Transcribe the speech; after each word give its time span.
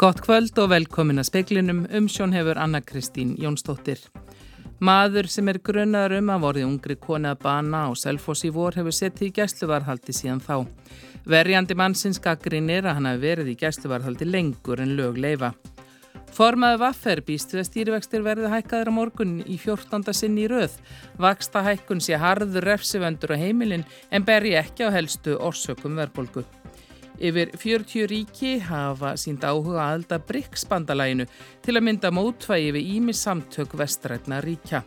Gott 0.00 0.22
kvöld 0.24 0.56
og 0.56 0.70
velkomin 0.72 1.20
að 1.20 1.26
speklinum 1.28 1.80
um 1.92 2.06
sjón 2.08 2.32
hefur 2.32 2.56
Anna 2.56 2.78
Kristín 2.80 3.34
Jónsdóttir. 3.36 4.00
Maður 4.80 5.26
sem 5.28 5.48
er 5.52 5.58
grunnaður 5.60 6.14
um 6.22 6.30
að 6.32 6.44
vorði 6.46 6.62
ungri 6.64 6.94
koni 6.96 7.28
að 7.28 7.42
bana 7.42 7.82
og 7.90 7.98
selfos 8.00 8.40
í 8.48 8.50
vor 8.54 8.78
hefur 8.80 8.96
sett 8.96 9.20
í 9.20 9.28
gæsluvarhaldi 9.36 10.14
síðan 10.16 10.40
þá. 10.40 10.54
Verjandi 11.28 11.76
mannsins 11.76 12.16
gaggrinir 12.24 12.88
að 12.88 12.96
hann 12.96 13.08
hafi 13.10 13.20
verið 13.26 13.50
í 13.52 13.58
gæsluvarhaldi 13.60 14.30
lengur 14.30 14.80
en 14.80 14.94
lög 14.96 15.20
leifa. 15.20 15.50
Formaðu 16.32 16.80
vaffer 16.80 17.20
býst 17.26 17.52
við 17.52 17.60
að 17.60 17.68
stýrivextir 17.68 18.24
verði 18.24 18.54
hækkaður 18.54 18.88
á 18.88 18.98
morgun 19.02 19.34
í 19.44 19.58
14. 19.60 20.14
sinn 20.16 20.40
í 20.40 20.48
röð. 20.48 20.78
Vaksta 21.20 21.60
hækkun 21.66 22.00
sé 22.00 22.16
harður 22.16 22.70
refsivöndur 22.72 23.36
á 23.36 23.42
heimilin 23.42 23.84
en 24.08 24.24
berji 24.24 24.56
ekki 24.62 24.88
á 24.88 24.96
helstu 24.96 25.36
orsökum 25.36 26.00
verbolgu. 26.00 26.46
Yfir 27.20 27.50
40 27.52 28.06
ríki 28.08 28.54
hafa 28.64 29.12
sínd 29.20 29.42
áhuga 29.44 29.90
aðelda 29.90 30.16
BRICS-bandalæginu 30.24 31.26
til 31.60 31.74
að 31.76 31.84
mynda 31.84 32.10
mótvægi 32.16 32.70
við 32.72 32.94
ími 32.94 33.14
samtök 33.16 33.74
vestrætna 33.76 34.38
ríkja. 34.40 34.80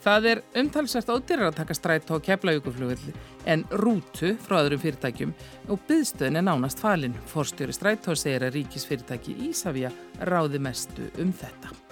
Það 0.00 0.26
er 0.30 0.40
umtalsvært 0.62 1.12
ódýrar 1.12 1.50
að 1.50 1.58
taka 1.60 1.76
strætt 1.76 2.10
á 2.10 2.16
keflauguflugulli 2.26 3.14
en 3.52 3.62
rútu 3.82 4.32
frá 4.40 4.62
öðrum 4.62 4.80
fyrirtækjum 4.82 5.34
og 5.68 5.84
byðstöðin 5.90 6.40
er 6.40 6.46
nánast 6.48 6.82
falinn. 6.82 7.14
Forstjóri 7.30 7.76
strætt 7.76 8.08
á 8.08 8.16
segir 8.16 8.48
að 8.48 8.56
ríkisfyrirtæki 8.56 9.36
Ísafja 9.50 9.92
ráði 10.26 10.62
mestu 10.64 11.06
um 11.20 11.30
þetta. 11.30 11.89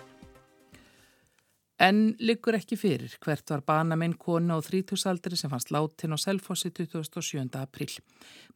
En 1.79 1.99
liggur 2.19 2.57
ekki 2.59 2.75
fyrir 2.75 3.13
hvert 3.23 3.53
var 3.53 3.61
banamenn 3.63 4.17
kona 4.19 4.57
á 4.59 4.67
þrítúsaldri 4.67 5.39
sem 5.39 5.51
fannst 5.53 5.71
látin 5.71 6.11
á 6.11 6.19
Selfossi 6.19 6.73
27. 6.75 7.47
april. 7.55 7.93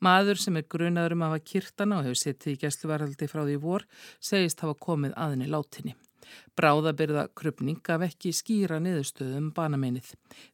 Maður 0.02 0.42
sem 0.42 0.58
er 0.58 0.66
grunaður 0.66 1.14
um 1.14 1.22
að 1.22 1.36
hafa 1.36 1.44
kirtana 1.52 2.00
og 2.00 2.08
hefur 2.08 2.18
sittið 2.18 2.56
í 2.56 2.60
gæsluvaraldi 2.64 3.28
frá 3.30 3.44
því 3.44 3.60
vor 3.62 3.86
segist 4.18 4.64
hafa 4.66 4.74
komið 4.74 5.14
aðinni 5.14 5.46
látinni. 5.54 5.94
Bráðabyrða 6.52 7.28
krupning 7.32 7.78
gaf 7.80 8.02
ekki 8.04 8.28
skýra 8.36 8.76
niðurstöðum 8.82 9.38
um 9.38 9.52
banameinið. 9.56 10.10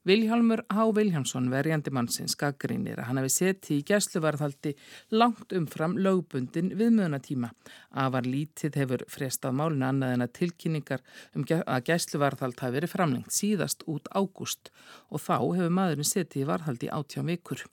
Vilhjálmur 0.07 0.61
H. 0.71 0.85
Vilhjálmsson, 0.95 1.49
verjandi 1.51 1.91
mannsins, 1.91 2.37
gaggrínir 2.39 3.01
að 3.01 3.09
hann 3.09 3.19
hefði 3.19 3.33
setið 3.33 3.73
í 3.75 3.85
gæsluvarðhaldi 3.89 4.73
langt 5.19 5.55
umfram 5.59 5.97
lögbundin 5.99 6.71
viðmöðunatíma. 6.79 7.51
Afar 7.99 8.29
lítið 8.29 8.79
hefur 8.79 9.03
frestað 9.11 9.57
málinu 9.59 9.89
annað 9.89 10.15
en 10.15 10.25
að 10.25 10.33
tilkynningar 10.39 11.03
um 11.35 11.47
að 11.59 11.85
gæsluvarðhald 11.91 12.63
hafi 12.63 12.77
verið 12.77 12.95
framlengt 12.95 13.35
síðast 13.35 13.83
út 13.91 14.07
ágúst 14.15 14.71
og 15.11 15.19
þá 15.25 15.35
hefur 15.35 15.75
maðurinn 15.75 16.07
setið 16.07 16.45
í 16.45 16.49
varðhaldi 16.49 16.93
átján 16.95 17.27
vikur. 17.27 17.65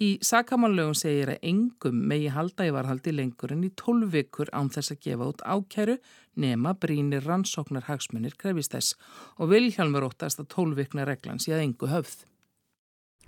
Í 0.00 0.18
sakamálögum 0.24 0.96
segir 0.98 1.32
að 1.34 1.44
engum 1.48 2.04
megi 2.12 2.28
halda 2.34 2.68
í 2.68 2.74
varðhaldi 2.76 3.14
lengur 3.16 3.54
en 3.54 3.64
í 3.64 3.72
tólv 3.72 4.12
vikur 4.14 4.52
án 4.52 4.68
þess 4.72 4.94
að 4.94 5.02
gefa 5.06 5.28
út 5.32 5.44
ákæru 5.44 5.96
nema 6.36 6.74
brínir 6.78 7.24
rannsóknar 7.26 7.88
hagsmunir 7.88 8.36
krefist 8.38 8.74
þess 8.74 8.96
og 9.38 9.50
Vilhjálmur 9.52 10.06
óttast 10.10 10.42
að 10.42 10.50
tólvikna 10.54 11.06
reglan 11.08 11.40
sé 11.42 11.54
að 11.56 11.64
engu 11.66 11.90
höfð. 11.90 12.24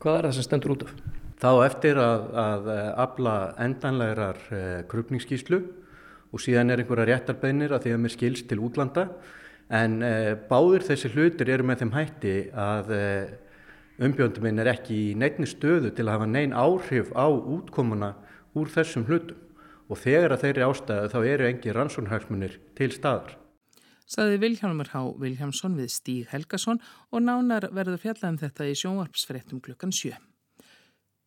Hvað 0.02 0.18
er 0.18 0.28
það 0.28 0.36
sem 0.38 0.46
stendur 0.48 0.74
út 0.76 0.86
af? 0.86 0.96
Þá 1.42 1.50
eftir 1.66 1.98
að, 1.98 2.26
að 2.38 2.68
afla 3.02 3.36
endanlegar 3.62 4.38
eh, 4.54 4.80
krupningsskíslu 4.90 5.62
og 6.32 6.42
síðan 6.42 6.70
er 6.70 6.82
einhverja 6.82 7.08
réttarbeinir 7.10 7.74
að 7.74 7.86
því 7.86 7.94
að 7.94 8.02
mér 8.04 8.14
skilst 8.14 8.48
til 8.50 8.60
útlanda 8.62 9.08
en 9.72 10.02
eh, 10.06 10.34
báðir 10.48 10.86
þessi 10.86 11.10
hlutir 11.14 11.50
eru 11.52 11.66
með 11.66 11.82
þeim 11.82 11.94
hætti 11.96 12.36
að 12.54 12.92
eh, 12.96 13.32
umbjöndum 14.02 14.46
minn 14.46 14.62
er 14.62 14.72
ekki 14.72 14.98
í 15.10 15.14
neitni 15.18 15.48
stöðu 15.50 15.92
til 15.94 16.06
að 16.06 16.14
hafa 16.16 16.28
nein 16.30 16.54
áhrif 16.56 17.12
á 17.14 17.26
útkomuna 17.28 18.14
úr 18.58 18.70
þessum 18.72 19.06
hlutum 19.08 19.38
og 19.92 20.00
þegar 20.00 20.34
að 20.34 20.44
þeirri 20.46 20.66
ástæðu 20.70 21.12
þá 21.12 21.18
eru 21.34 21.48
engi 21.50 21.76
rannsónhagsmunir 21.76 22.58
til 22.78 22.90
staðar. 22.96 23.36
Saði 24.08 24.40
Vilhjálmur 24.42 24.90
Há 24.92 25.02
Vilhjálmsson 25.20 25.78
við 25.78 25.92
Stíg 25.94 26.32
Helgason 26.32 26.82
og 27.12 27.24
nánar 27.24 27.68
verður 27.72 28.00
fjallað 28.02 28.34
um 28.34 28.42
þetta 28.42 28.68
í 28.68 28.76
sjónvarpsfrettum 28.76 29.62
klukkan 29.64 29.94
7. 29.94 30.16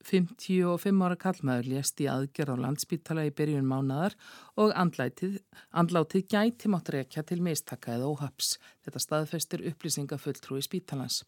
55 0.05 1.01
ára 1.01 1.17
kallmaður 1.17 1.69
lést 1.71 2.01
í 2.03 2.07
aðgerð 2.09 2.59
á 2.61 2.63
landsbyttala 2.65 3.23
í 3.25 3.31
byrjun 3.33 3.65
mánadar 3.65 4.13
og 4.61 4.73
andlátið, 4.77 5.39
andlátið 5.73 6.27
gæti 6.29 6.69
mátt 6.69 6.91
rekja 6.93 7.23
til 7.25 7.39
meistaka 7.41 7.95
eða 7.95 8.11
óhaps. 8.13 8.55
Þetta 8.85 9.01
staðfestir 9.01 9.65
upplýsingafulltrúi 9.71 10.61
spítalans. 10.65 11.23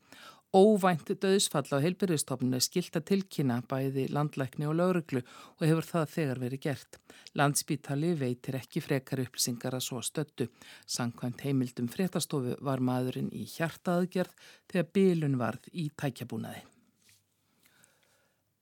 Óvænt 0.55 1.09
döðsfall 1.19 1.67
á 1.75 1.83
heilbyrðistofnun 1.83 2.55
er 2.55 2.63
skilt 2.63 2.95
að 2.95 3.07
tilkynna 3.09 3.57
bæði 3.67 4.05
landlækni 4.15 4.69
og 4.69 4.77
lauruglu 4.79 5.19
og 5.19 5.65
hefur 5.65 5.87
það 5.89 6.13
þegar 6.13 6.41
verið 6.45 6.61
gert. 6.63 6.99
Landsbítali 7.35 8.13
veitir 8.15 8.55
ekki 8.61 8.79
frekar 8.85 9.25
upplýsingar 9.25 9.75
að 9.75 9.83
svo 9.89 9.99
stöttu. 9.99 10.47
Sankvæmt 10.87 11.43
heimildum 11.43 11.91
fréttastofu 11.91 12.55
var 12.63 12.79
maðurinn 12.79 13.27
í 13.35 13.43
hjartaðgerð 13.57 14.49
þegar 14.71 14.89
bílun 14.95 15.37
varð 15.43 15.67
í 15.75 15.89
tækjabúnaði. 15.99 16.63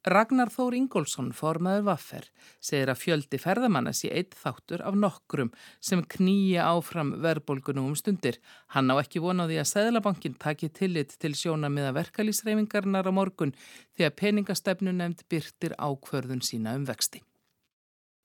Ragnar 0.06 0.52
Þór 0.54 0.76
Ingólfsson, 0.78 1.32
formaður 1.34 1.88
Vaffer, 1.88 2.26
segir 2.62 2.92
að 2.94 3.00
fjöldi 3.02 3.40
ferðamanna 3.42 3.90
sé 3.90 4.12
eitt 4.14 4.36
þáttur 4.38 4.84
af 4.86 4.94
nokkrum 5.02 5.50
sem 5.82 6.04
knýja 6.06 6.68
áfram 6.70 7.16
verðbólgunum 7.24 7.88
um 7.90 7.96
stundir. 7.98 8.38
Hann 8.76 8.94
á 8.94 9.02
ekki 9.02 9.24
vonaði 9.24 9.58
að 9.58 9.72
Sæðlabankin 9.72 10.36
taki 10.38 10.70
tillit 10.70 11.16
til 11.18 11.34
sjóna 11.34 11.72
miða 11.74 11.96
verkalýsreifingarnar 11.98 13.10
á 13.10 13.18
morgun 13.18 13.56
því 13.98 14.06
að 14.06 14.18
peningastefnu 14.22 14.94
nefnd 14.94 15.26
byrtir 15.26 15.74
ákvörðun 15.82 16.46
sína 16.46 16.76
um 16.78 16.86
vexti. 16.86 17.24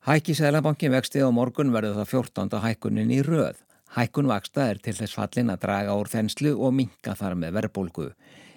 Hækki 0.04 0.36
Sæðlabankin 0.36 0.92
vexti 0.92 1.24
á 1.24 1.32
morgun 1.32 1.72
verður 1.72 1.96
það 2.02 2.12
14. 2.12 2.60
hækkunin 2.60 3.16
í 3.16 3.22
röð. 3.24 3.56
Hækkun 3.96 4.28
vaksta 4.28 4.68
er 4.68 4.84
til 4.84 4.98
þess 5.00 5.16
fallin 5.16 5.48
að 5.56 5.64
draga 5.64 5.96
úr 5.96 6.12
þenslu 6.12 6.52
og 6.60 6.76
minka 6.76 7.16
þar 7.16 7.40
með 7.40 7.56
verðbólgu 7.56 8.10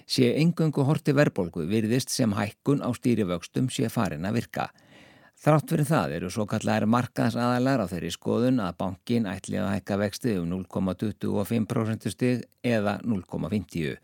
sé 0.05 0.33
engungu 0.41 0.85
horti 0.87 1.15
verbolgu 1.15 1.67
virðist 1.69 2.13
sem 2.13 2.33
hækkun 2.33 2.83
á 2.83 2.89
stýrivöxtum 2.95 3.69
sé 3.73 3.89
farin 3.89 4.25
að 4.25 4.41
virka. 4.41 4.67
Þrátt 5.43 5.73
fyrir 5.73 5.87
það 5.89 6.13
eru 6.17 6.29
svo 6.31 6.45
kallar 6.47 6.85
markaðsadælar 6.87 7.83
á 7.83 7.85
þeirri 7.91 8.11
skoðun 8.15 8.61
að 8.63 8.77
bankin 8.79 9.25
ætli 9.27 9.59
að 9.59 9.73
hækka 9.73 9.97
vexti 9.99 10.37
um 10.39 10.47
0,25% 10.53 12.13
stig 12.13 12.45
eða 12.63 12.99
0,50 13.03 13.97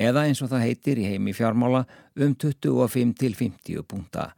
eða 0.00 0.26
eins 0.26 0.40
og 0.42 0.50
það 0.50 0.66
heitir 0.66 1.00
í 1.00 1.08
heimi 1.12 1.34
fjármála 1.36 1.84
um 2.16 2.34
25 2.34 3.14
til 3.18 3.34
50 3.38 3.86
punta. 3.86 4.30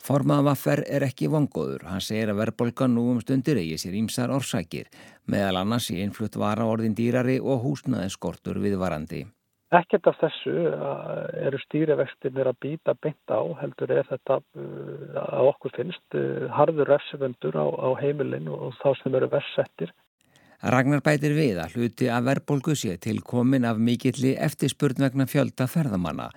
Formaða 0.00 0.46
vaffer 0.48 0.80
er 0.88 1.04
ekki 1.04 1.28
vongóður. 1.28 1.84
Hann 1.90 2.00
segir 2.00 2.32
að 2.32 2.40
verbolgan 2.40 2.94
nú 2.96 3.10
um 3.12 3.20
stundir 3.20 3.60
eigi 3.60 3.76
sér 3.82 3.98
ímsar 4.00 4.32
orsakir, 4.32 4.88
meðal 5.28 5.60
annars 5.60 5.90
í 5.92 5.98
innflutt 6.00 6.40
vara 6.40 6.64
orðin 6.64 6.96
dýrari 6.96 7.36
og 7.40 7.60
húsnaði 7.66 8.08
skortur 8.14 8.62
viðvarandi. 8.64 9.26
Ekkert 9.70 10.08
af 10.10 10.16
þessu 10.18 10.52
eru 11.46 11.58
stýrivextinir 11.62 12.48
að 12.50 12.56
býta 12.64 12.94
beint 12.98 13.30
á, 13.30 13.38
heldur 13.60 13.92
er 13.94 14.08
þetta 14.08 14.40
uh, 14.42 15.18
að 15.22 15.50
okkur 15.52 15.74
finnst 15.76 16.16
uh, 16.18 16.48
harður 16.56 16.90
refsivöndur 16.90 17.54
á, 17.54 17.66
á 17.70 17.88
heimilin 18.02 18.50
og 18.50 18.74
þá 18.80 18.88
sem 18.98 19.14
eru 19.14 19.28
versettir. 19.30 19.92
Ragnar 20.74 21.04
bætir 21.06 21.36
við 21.38 21.62
að 21.62 21.78
hluti 21.78 22.10
að 22.10 22.26
verðbólgu 22.32 22.74
sé 22.76 22.96
til 22.98 23.20
komin 23.22 23.64
af 23.64 23.78
mikilli 23.78 24.34
eftirspurn 24.42 25.06
vegna 25.06 25.28
fjölda 25.30 25.70
ferðamanna 25.70 26.28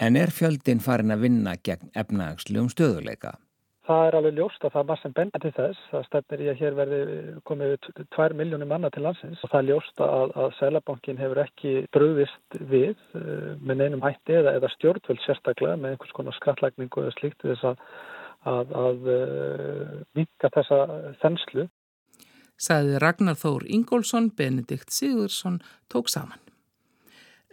en 0.00 0.16
er 0.16 0.32
fjöldin 0.32 0.80
farin 0.80 1.12
að 1.12 1.28
vinna 1.28 1.54
gegn 1.60 1.92
efnagslegum 1.92 2.72
stöðuleika. 2.72 3.36
Það 3.88 4.06
er 4.06 4.16
alveg 4.18 4.36
ljóst 4.36 4.64
að 4.64 4.72
það 4.74 4.80
er 4.82 4.88
maður 4.88 5.00
sem 5.02 5.14
benda 5.16 5.40
til 5.40 5.50
þess. 5.56 5.84
Það 5.90 6.02
stefnir 6.06 6.42
í 6.44 6.48
að 6.52 6.58
hér 6.60 6.74
verði 6.76 6.98
komið 7.48 7.88
2 8.16 8.26
miljónir 8.36 8.68
manna 8.68 8.90
til 8.92 9.02
landsins 9.06 9.40
og 9.40 9.52
það 9.52 9.60
er 9.60 9.68
ljóst 9.70 10.02
að, 10.04 10.34
að 10.44 10.54
Sælabankin 10.58 11.20
hefur 11.20 11.40
ekki 11.46 11.72
bröðist 11.96 12.58
við 12.72 12.92
uh, 13.16 13.56
með 13.56 13.80
neinum 13.80 14.04
hætti 14.04 14.36
eða, 14.36 14.54
eða 14.60 14.72
stjórnvöld 14.76 15.24
sérstaklega 15.24 15.80
með 15.80 15.94
einhvers 15.94 16.14
konar 16.18 16.36
skatlækningu 16.36 17.06
eða 17.06 17.16
slíkt 17.16 17.46
þess 17.46 17.66
að, 17.72 17.82
að, 18.52 18.76
að 18.84 19.10
uh, 19.16 19.96
minka 20.18 20.52
þessa 20.58 20.82
þenslu. 21.24 21.66
Saði 22.60 23.00
Ragnar 23.00 23.40
Þór 23.40 23.64
Ingólfsson, 23.64 24.28
Benedikt 24.36 24.92
Sigursson 24.92 25.62
tók 25.88 26.12
saman. 26.12 26.49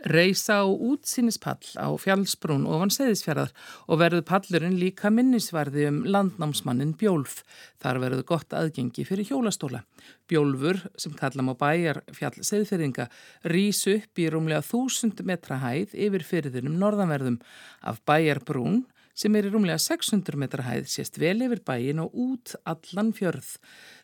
Reisa 0.06 0.62
á 0.62 0.66
útsýnispall 0.70 1.74
á 1.74 1.90
fjallsbrún 1.98 2.68
ofan 2.70 2.92
seðisfjörðar 2.94 3.50
og 3.90 3.98
verður 3.98 4.28
pallurinn 4.30 4.78
líka 4.78 5.10
minnisvarði 5.10 5.88
um 5.90 6.04
landnámsmannin 6.06 6.94
Bjólf. 7.00 7.42
Þar 7.82 8.00
verður 8.04 8.28
gott 8.30 8.54
aðgengi 8.54 9.08
fyrir 9.10 9.26
hjólastóla. 9.26 9.82
Bjólfur, 10.30 10.84
sem 11.02 11.18
kallam 11.18 11.50
á 11.50 11.58
bæjar 11.58 12.04
fjall 12.14 12.38
seðfyrðinga, 12.46 13.10
rýs 13.50 13.82
upp 13.90 14.22
í 14.22 14.30
rúmlega 14.30 14.62
þúsund 14.70 15.26
metra 15.26 15.58
hæð 15.66 15.98
yfir 15.98 16.30
fyrðinum 16.30 16.78
norðanverðum. 16.78 17.42
Af 17.82 18.04
bæjarbrún, 18.06 18.84
sem 19.18 19.34
er 19.34 19.50
í 19.50 19.54
rúmlega 19.54 19.82
600 19.82 20.38
metra 20.38 20.70
hæð, 20.70 20.92
sést 20.94 21.18
vel 21.18 21.40
yfir 21.42 21.66
bæin 21.66 22.06
og 22.06 22.14
út 22.14 22.54
allan 22.70 23.16
fjörð, 23.18 23.56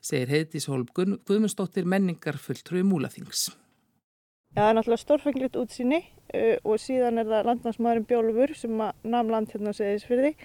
segir 0.01 0.33
Heiðdís 0.33 0.71
Holmgun, 0.73 1.19
Guðmundsdóttir 1.21 1.85
menningar 1.85 2.41
fulltrúi 2.41 2.81
Múlaþings. 2.81 3.51
Það 4.53 4.67
er 4.69 4.75
náttúrulega 4.77 5.01
stórfenglitt 5.01 5.55
útsýni 5.57 6.03
uh, 6.03 6.57
og 6.61 6.77
síðan 6.81 7.21
er 7.21 7.31
það 7.31 7.47
landnámsmaðurinn 7.49 8.09
Bjólfur 8.09 8.53
sem 8.57 8.77
namn 8.77 9.33
land 9.33 9.53
hérna 9.53 9.73
á 9.73 9.79
Seðisfyrði 9.79 10.35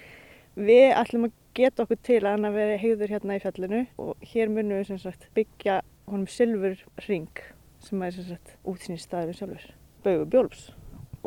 Við 0.59 0.89
ætlum 0.97 1.27
að 1.29 1.35
geta 1.55 1.83
okkur 1.85 1.99
til 2.03 2.19
að 2.23 2.33
hann 2.33 2.47
að 2.49 2.57
vera 2.57 2.79
hegður 2.81 3.11
hérna 3.13 3.37
í 3.37 3.41
fjallinu 3.43 3.81
og 4.01 4.25
hér 4.31 4.49
munum 4.51 4.81
við 4.81 4.99
sagt, 4.99 5.27
byggja 5.37 5.77
honum 6.09 6.27
silfur 6.27 6.81
ring 7.05 7.41
sem 7.83 8.01
er 8.03 8.15
sagt, 8.15 8.55
útsýnistæður 8.67 9.37
sjálfur, 9.37 9.67
bauðu 10.03 10.25
bjólps 10.33 10.65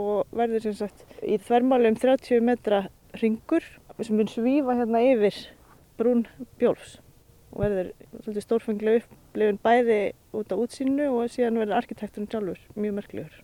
og 0.01 0.35
verður 0.37 0.77
sagt, 0.77 1.07
í 1.25 1.39
þvermáli 1.41 1.93
um 1.93 1.99
30 2.03 2.45
metra 2.45 2.83
ringur 3.23 3.65
sem 4.03 4.19
mun 4.19 4.29
svífa 4.29 4.77
hérna 4.83 5.05
yfir 5.07 5.39
brún 5.97 6.27
bjólps 6.61 6.99
og 7.53 7.63
verður 7.63 7.93
svolítið 8.25 8.47
stórfenglega 8.47 9.05
upplifun 9.05 9.63
bæði 9.63 10.01
út 10.37 10.53
á 10.53 10.57
útsýnu 10.57 11.09
og 11.13 11.33
síðan 11.33 11.63
verður 11.63 11.79
arkitekturinn 11.79 12.31
sjálfur 12.33 12.61
mjög 12.75 12.99
merklegur. 12.99 13.41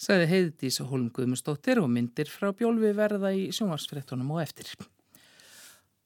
Sæði 0.00 0.30
heiðdís 0.30 0.80
og 0.80 0.94
Holm 0.94 1.10
Guðmustóttir 1.12 1.82
og 1.82 1.90
myndir 1.92 2.30
frá 2.32 2.54
bjólfi 2.56 2.94
verða 2.96 3.34
í 3.36 3.50
sjónvarsfrettunum 3.52 4.32
og 4.32 4.42
eftir. 4.46 4.72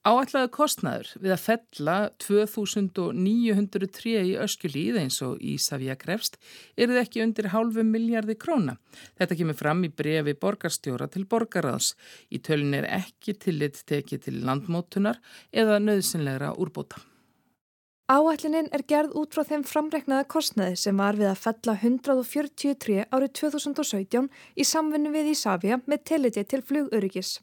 Áætlaðu 0.05 0.50
kostnaður 0.53 1.12
við 1.17 1.32
að 1.32 1.41
fella 1.41 1.94
2903 2.21 4.11
í 4.29 4.35
öskjulíð 4.44 4.99
eins 5.00 5.17
og 5.25 5.38
Ísafja 5.41 5.97
grefst 5.97 6.37
er 6.77 6.91
það 6.91 7.00
ekki 7.00 7.23
undir 7.25 7.49
hálfu 7.55 7.87
miljardi 7.88 8.37
króna. 8.37 8.77
Þetta 9.17 9.38
kemur 9.41 9.56
fram 9.62 9.81
í 9.88 9.93
brefi 10.03 10.37
borgarstjóra 10.37 11.09
til 11.09 11.25
borgarraðs. 11.25 11.94
Í 12.29 12.43
tölun 12.44 12.77
er 12.82 12.91
ekki 12.99 13.32
tillit 13.47 13.81
tekið 13.88 14.27
til 14.27 14.44
landmótunar 14.44 15.23
eða 15.56 15.81
nöðsynlegra 15.87 16.53
úrbóta. 16.61 17.00
Áætlinin 18.05 18.67
er 18.77 18.83
gerð 18.85 19.15
út 19.17 19.33
frá 19.33 19.47
þeim 19.49 19.62
framreknaða 19.65 20.27
kostnaði 20.29 20.77
sem 20.77 20.99
var 21.01 21.17
við 21.17 21.31
að 21.31 21.39
fella 21.41 21.75
143 21.79 23.06
árið 23.09 23.31
2017 23.39 24.27
í 24.61 24.67
samfunnu 24.69 25.12
við 25.15 25.31
Ísafja 25.31 25.79
með 25.89 26.03
tilliti 26.11 26.45
til 26.45 26.61
flugöryggis. 26.61 27.39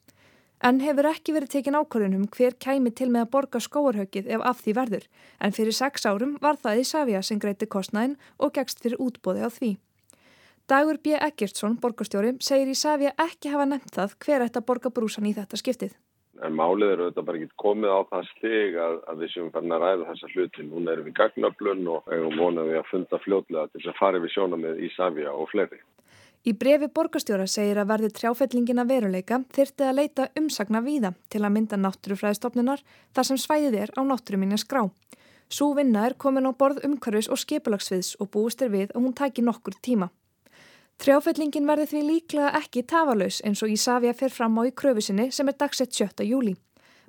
En 0.62 0.78
hefur 0.86 1.10
ekki 1.10 1.34
verið 1.34 1.54
tekin 1.56 1.80
ákvörðunum 1.80 2.28
hver 2.36 2.54
kæmi 2.62 2.94
til 2.94 3.10
með 3.10 3.25
að 3.25 3.31
borga 3.34 3.63
skóarhaukið 3.66 4.30
ef 4.38 4.46
af 4.52 4.62
því 4.62 4.75
verður, 4.78 5.10
en 5.42 5.58
fyrir 5.58 5.74
sex 5.74 6.06
árum 6.06 6.38
var 6.46 6.62
það 6.62 6.84
Ísafja 6.84 7.24
sem 7.25 7.42
greiti 7.42 7.66
kostnæðin 7.66 8.16
og 8.38 8.54
gegst 8.54 8.86
fyrir 8.86 9.02
útbóði 9.02 9.42
á 9.42 9.50
því. 9.50 9.72
Dagur 10.69 11.02
B. 11.02 11.18
Eggertsson, 11.18 11.81
borgarstjóri, 11.81 12.36
segir 12.38 12.69
Ísafja 12.69 13.18
ekki 13.18 13.50
hafa 13.50 13.66
nefnt 13.66 13.98
það 13.98 14.13
hver 14.22 14.46
ætti 14.46 14.62
að 14.62 14.69
borga 14.69 14.94
brúsan 14.94 15.25
í 15.25 15.34
þetta 15.34 15.58
skiptið. 15.58 15.98
En 16.41 16.55
málið 16.57 16.95
eru 16.95 17.07
þetta 17.09 17.23
bara 17.27 17.38
ekki 17.38 17.61
komið 17.61 17.91
á 17.93 17.99
það 18.09 18.27
stig 18.31 18.77
að, 18.81 18.95
að 19.11 19.19
við 19.21 19.31
séum 19.33 19.49
fann 19.53 19.75
að 19.75 19.83
ræða 19.85 20.07
þessa 20.09 20.29
hluti. 20.33 20.65
Núna 20.65 20.93
erum 20.95 21.07
við 21.07 21.17
gagnöflun 21.19 21.89
og 21.93 22.11
eigum 22.13 22.39
vonaði 22.41 22.77
að 22.79 22.89
funda 22.89 23.19
fljóðlega 23.21 23.69
til 23.69 23.81
þess 23.81 23.91
að 23.93 23.99
fara 23.99 24.21
við 24.23 24.33
sjóna 24.35 24.61
með 24.61 24.85
Ísafja 24.88 25.35
og 25.38 25.51
fleiri. 25.53 25.81
Í 26.41 26.55
brefi 26.57 26.88
borgastjóra 26.89 27.45
segir 27.45 27.77
að 27.77 27.91
verði 27.91 28.09
trjáfellingina 28.17 28.88
veruleika 28.89 29.43
þyrti 29.53 29.85
að 29.85 29.97
leita 29.99 30.25
umsagna 30.39 30.81
víða 30.81 31.11
til 31.29 31.43
að 31.43 31.53
mynda 31.53 31.77
náttúrufræðistofnunar 31.77 32.81
þar 33.13 33.27
sem 33.29 33.38
svæðið 33.43 33.77
er 33.83 33.93
á 33.93 34.01
náttúruminja 34.01 34.57
skrá. 34.57 34.88
Sú 35.51 35.75
vinna 35.77 36.07
er 36.07 36.15
komin 36.17 36.49
á 36.49 36.51
borð 36.57 36.81
umhverfis 36.88 37.29
og 37.29 37.38
skipulagsviðs 37.38 38.15
og 38.23 38.31
búist 38.33 38.61
er 38.65 38.73
við 38.73 38.89
að 38.95 39.03
hún 39.03 39.13
tæki 39.13 39.45
nokkur 39.45 39.77
tíma. 39.85 40.09
Trjáfellingin 41.01 41.65
verði 41.65 41.88
því 41.89 42.00
líklega 42.06 42.50
ekki 42.59 42.83
tafalaus 42.86 43.39
eins 43.42 43.63
og 43.65 43.71
Ísafja 43.74 44.12
fer 44.13 44.30
fram 44.30 44.59
á 44.62 44.69
í 44.69 44.71
kröfusinni 44.77 45.31
sem 45.33 45.48
er 45.50 45.56
dagsett 45.57 45.95
7. 45.98 46.21
júli. 46.30 46.51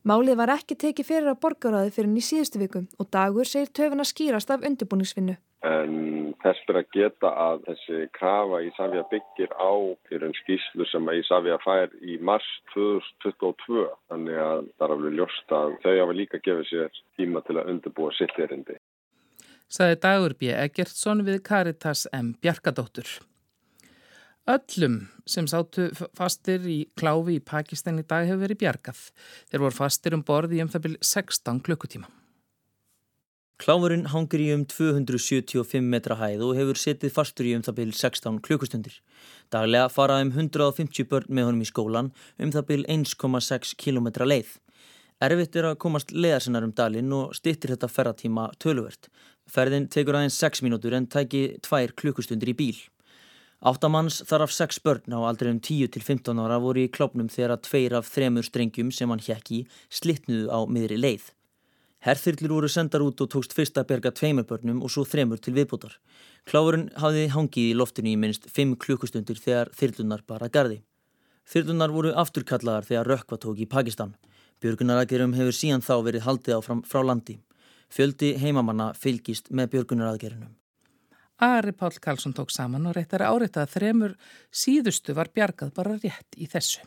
Málið 0.08 0.38
var 0.40 0.52
ekki 0.54 0.78
tekið 0.80 1.08
fyrir 1.10 1.28
að 1.28 1.40
borgaráði 1.42 1.90
fyrir 1.92 2.14
í 2.16 2.22
síðustu 2.24 2.62
viku 2.62 2.80
og 2.96 3.10
dagur 3.12 3.44
segir 3.44 3.68
töfuna 3.76 4.06
skýrast 4.08 4.48
af 4.50 4.64
undirbúningsvinnu. 4.64 5.34
En 5.68 6.32
þess 6.40 6.62
fyrir 6.64 6.80
að 6.80 6.88
geta 6.96 7.32
að 7.42 7.66
þessi 7.66 7.98
krafa 8.16 8.60
í 8.64 8.70
Savja 8.78 9.02
byggir 9.10 9.52
á 9.60 9.72
fyrir 10.08 10.24
en 10.30 10.36
skýslu 10.40 10.86
sem 10.88 11.10
að 11.12 11.20
í 11.20 11.24
Savja 11.28 11.58
fær 11.62 11.92
í 12.00 12.16
mars 12.30 12.48
2022. 12.72 13.84
Þannig 14.08 14.40
að 14.46 14.62
það 14.72 14.86
er 14.86 14.94
alveg 14.96 15.18
ljóst 15.18 15.54
að 15.58 15.74
þau 15.84 15.92
hafa 15.98 16.16
líka 16.16 16.40
gefið 16.48 16.70
sér 16.70 17.02
tíma 17.20 17.44
til 17.44 17.58
að 17.60 17.68
undirbúa 17.74 18.16
sitt 18.16 18.40
erindi. 18.40 18.78
Saði 19.68 20.00
Dagur 20.00 20.34
B. 20.40 20.48
Egertsson 20.56 21.22
við 21.28 21.42
Caritas 21.44 22.06
M. 22.16 22.32
Bjarkadóttur. 22.40 23.20
Öllum 24.50 25.04
sem 25.22 25.46
sátu 25.46 25.84
fastir 26.18 26.64
í 26.66 26.80
kláfi 26.98 27.36
í 27.38 27.42
Pakistan 27.46 28.00
í 28.00 28.02
dag 28.02 28.26
hefur 28.26 28.42
verið 28.42 28.58
bjargað. 28.64 29.02
Þeir 29.52 29.62
voru 29.62 29.76
fastir 29.76 30.16
um 30.16 30.24
borði 30.26 30.58
í 30.58 30.62
um 30.64 30.70
það 30.72 30.82
byrj 30.86 30.96
16 31.06 31.60
klukkutíma. 31.62 32.08
Kláfurinn 33.62 34.08
hangir 34.10 34.42
í 34.42 34.48
um 34.50 34.64
275 34.66 35.86
metra 35.86 36.16
hæð 36.18 36.42
og 36.42 36.56
hefur 36.58 36.80
setið 36.82 37.14
fastur 37.14 37.46
í 37.46 37.52
um 37.54 37.62
það 37.62 37.76
byrj 37.76 37.92
16 38.00 38.40
klukkustundir. 38.42 38.96
Daglega 39.54 39.92
fara 39.94 40.16
um 40.24 40.32
150 40.34 41.06
börn 41.06 41.30
með 41.30 41.46
honum 41.46 41.62
í 41.62 41.68
skólan 41.70 42.10
um 42.42 42.50
það 42.50 42.66
byrj 42.72 42.86
1,6 42.96 43.76
km 43.78 44.10
leið. 44.26 44.56
Erfitt 45.22 45.54
er 45.54 45.68
að 45.68 45.78
komast 45.84 46.10
leðarsinnar 46.10 46.66
um 46.66 46.74
dalinn 46.74 47.14
og 47.14 47.36
stittir 47.38 47.76
þetta 47.76 47.86
ferratíma 47.86 48.48
töluvert. 48.58 49.06
Ferðin 49.46 49.86
tekur 49.86 50.18
aðeins 50.18 50.40
6 50.42 50.64
mínútur 50.66 50.98
en 50.98 51.06
tæki 51.06 51.60
2 51.62 51.94
klukkustundir 51.94 52.50
í 52.50 52.56
bíl. 52.58 52.82
Áttamanns 53.62 54.24
þar 54.26 54.42
af 54.48 54.54
6 54.56 54.80
börn 54.82 55.14
á 55.14 55.22
aldrei 55.22 55.52
um 55.52 55.60
10 55.62 55.92
til 55.94 56.02
15 56.02 56.38
ára 56.42 56.56
voru 56.58 56.82
í 56.82 56.90
klópnum 56.90 57.28
þegar 57.30 57.52
að 57.54 57.60
tveir 57.68 57.92
af 57.94 58.08
þremur 58.10 58.42
strengjum 58.42 58.88
sem 58.90 59.10
hann 59.12 59.22
hjekki 59.22 59.60
slittnuðu 59.86 60.48
á 60.50 60.58
miðri 60.66 60.96
leið. 60.98 61.28
Herþyrlur 62.02 62.56
voru 62.56 62.70
sendar 62.74 63.04
út 63.06 63.20
og 63.22 63.28
tókst 63.30 63.52
fyrst 63.54 63.76
að 63.78 63.86
berga 63.92 64.10
tveimur 64.10 64.48
börnum 64.48 64.80
og 64.82 64.90
svo 64.90 65.04
þremur 65.06 65.38
til 65.38 65.54
viðbútar. 65.54 65.94
Kláfurinn 66.50 66.88
hafði 66.98 67.28
hangið 67.30 67.68
í 67.68 67.76
loftinu 67.78 68.10
í 68.10 68.18
minnst 68.18 68.48
5 68.50 68.72
klukkustundir 68.82 69.38
þegar 69.38 69.70
þyrlunar 69.78 70.24
bara 70.26 70.48
gardi. 70.50 70.80
Þyrlunar 71.46 71.94
voru 71.94 72.10
afturkallaðar 72.18 72.88
þegar 72.88 73.10
rökkva 73.12 73.38
tók 73.38 73.60
í 73.62 73.68
Pakistan. 73.70 74.16
Björgunaraðgerum 74.58 75.36
hefur 75.38 75.54
síðan 75.54 75.86
þá 75.86 75.94
verið 76.02 76.26
haldið 76.26 76.56
áfram 76.58 76.82
frá 76.82 77.06
landi. 77.06 77.38
Fjöldi 77.86 78.34
heimamanna 78.42 78.90
fylgist 78.98 79.54
með 79.54 79.76
björgunaraðgerunum. 79.76 80.50
Ari 81.40 81.72
Pál 81.72 81.96
Karlsson 82.00 82.34
tók 82.36 82.50
saman 82.50 82.86
og 82.86 82.96
réttar 82.96 83.24
áreitt 83.26 83.56
að 83.56 83.76
þremur 83.76 84.16
síðustu 84.50 85.14
var 85.16 85.32
bjargað 85.34 85.72
bara 85.74 85.96
rétt 85.98 86.36
í 86.36 86.50
þessu. 86.50 86.82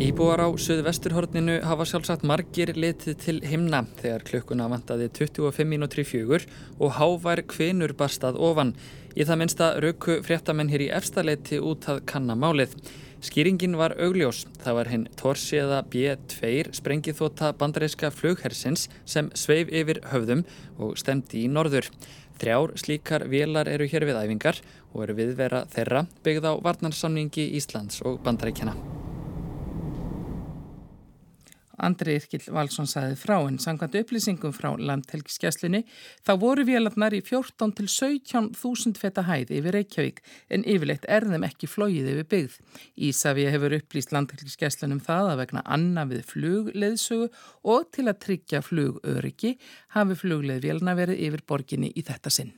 Íbúar 0.00 0.40
á 0.40 0.48
söðvesturhorninu 0.56 1.58
hafa 1.68 1.84
sjálfsagt 1.84 2.22
margir 2.24 2.70
litið 2.72 3.18
til 3.20 3.34
himna 3.44 3.82
þegar 3.98 4.22
klukkuna 4.24 4.68
vantaði 4.72 5.10
25 5.18 5.68
mínútri 5.68 6.06
fjögur 6.08 6.46
og 6.80 6.94
hávær 6.96 7.42
kvinur 7.44 7.92
barstað 7.92 8.38
ofan. 8.40 8.72
Í 9.12 9.26
það 9.28 9.40
minnsta 9.42 9.68
rauku 9.84 10.16
fréttamenn 10.24 10.72
hér 10.72 10.86
í 10.86 10.88
efstaleiti 10.96 11.60
út 11.60 11.90
að 11.92 12.00
kannamálið. 12.08 12.72
Skýringin 13.20 13.76
var 13.76 13.92
augljós. 14.00 14.46
Það 14.62 14.76
var 14.78 14.88
hinn 14.88 15.02
Torsiða 15.20 15.82
B2 15.92 16.70
sprengithóta 16.76 17.50
bandaríska 17.52 18.08
flughersins 18.14 18.86
sem 19.04 19.28
sveif 19.36 19.68
yfir 19.68 20.00
höfðum 20.08 20.46
og 20.80 20.96
stemdi 21.00 21.44
í 21.44 21.50
norður. 21.52 21.90
Þrjár 22.40 22.72
slíkar 22.80 23.26
vélar 23.28 23.68
eru 23.68 23.84
hér 23.92 24.08
við 24.08 24.22
æfingar 24.22 24.62
og 24.94 25.04
eru 25.04 25.18
viðvera 25.20 25.66
þeirra 25.74 26.06
byggð 26.24 26.48
á 26.48 26.52
varnarsamningi 26.64 27.50
Íslands 27.60 28.00
og 28.08 28.22
bandaríkjana. 28.24 28.99
Andri 31.86 32.16
Yrkil 32.18 32.44
Valsson 32.54 32.88
saði 32.90 33.16
frá 33.18 33.36
en 33.38 33.58
sangkvæmt 33.62 33.96
upplýsingum 34.00 34.54
frá 34.56 34.70
landhelgiskesslunni 34.76 35.82
þá 36.26 36.32
voru 36.42 36.64
vélarnar 36.68 37.16
í 37.16 37.22
14 37.24 37.74
til 37.78 37.88
17.000 37.90 39.00
feta 39.00 39.26
hæð 39.28 39.52
yfir 39.58 39.76
Reykjavík 39.78 40.22
en 40.54 40.66
yfirleitt 40.68 41.08
er 41.08 41.28
þeim 41.30 41.46
ekki 41.48 41.70
flóið 41.70 42.12
yfir 42.14 42.30
byggð. 42.34 42.56
Ísafi 43.10 43.46
hefur 43.54 43.76
upplýst 43.80 44.14
landhelgiskesslunum 44.16 45.02
það 45.04 45.34
að 45.34 45.44
vegna 45.44 45.66
anna 45.76 46.06
við 46.10 46.24
flugleðsögu 46.32 47.30
og 47.74 47.92
til 47.96 48.08
að 48.08 48.20
tryggja 48.26 48.64
flugöryggi 48.64 49.56
hafi 49.96 50.18
flugleðvélna 50.24 50.96
verið 50.98 51.24
yfir 51.28 51.46
borginni 51.48 51.94
í 51.94 52.04
þetta 52.06 52.32
sinn. 52.32 52.52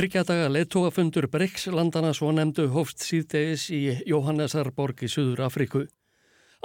Þryggjadaga 0.00 0.46
leittóafundur 0.48 1.26
Bryggs 1.28 1.66
landana 1.68 2.14
svo 2.16 2.30
nefndu 2.32 2.70
hófst 2.72 3.02
síðdegis 3.04 3.66
í 3.76 3.80
Jóhannesarborg 4.08 5.02
í 5.04 5.10
Suður 5.12 5.42
Afriku. 5.44 5.82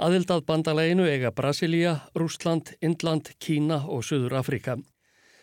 Aðildað 0.00 0.46
bandaleginu 0.48 1.04
eiga 1.04 1.34
Brasilia, 1.36 1.92
Rúsland, 2.16 2.72
Indland, 2.80 3.28
Kína 3.36 3.82
og 3.92 4.06
Suður 4.08 4.38
Afrika. 4.40 4.78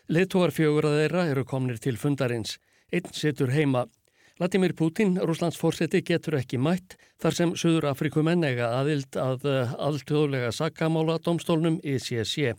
Leittóar 0.09 0.55
fjögur 0.55 0.89
að 0.89 0.97
þeirra 1.03 1.27
eru 1.35 1.45
komnir 1.45 1.77
til 1.83 1.93
fundarins. 2.01 2.55
Einn 2.89 3.13
situr 3.13 3.53
heima. 3.53 3.85
Latimir 4.41 4.73
Putin, 4.73 5.19
Rúslands 5.21 5.61
fórseti, 5.61 6.01
getur 6.01 6.39
ekki 6.41 6.57
mætt 6.57 6.97
þar 7.21 7.37
sem 7.43 7.53
Suður 7.53 7.91
Afrikumenn 7.91 8.49
eiga 8.49 8.73
aðild 8.79 9.21
að 9.21 9.45
eh, 9.45 9.77
alltöðulega 9.77 10.49
sakkamála 10.49 11.21
domstólnum 11.21 11.77
ICC. 11.85 12.55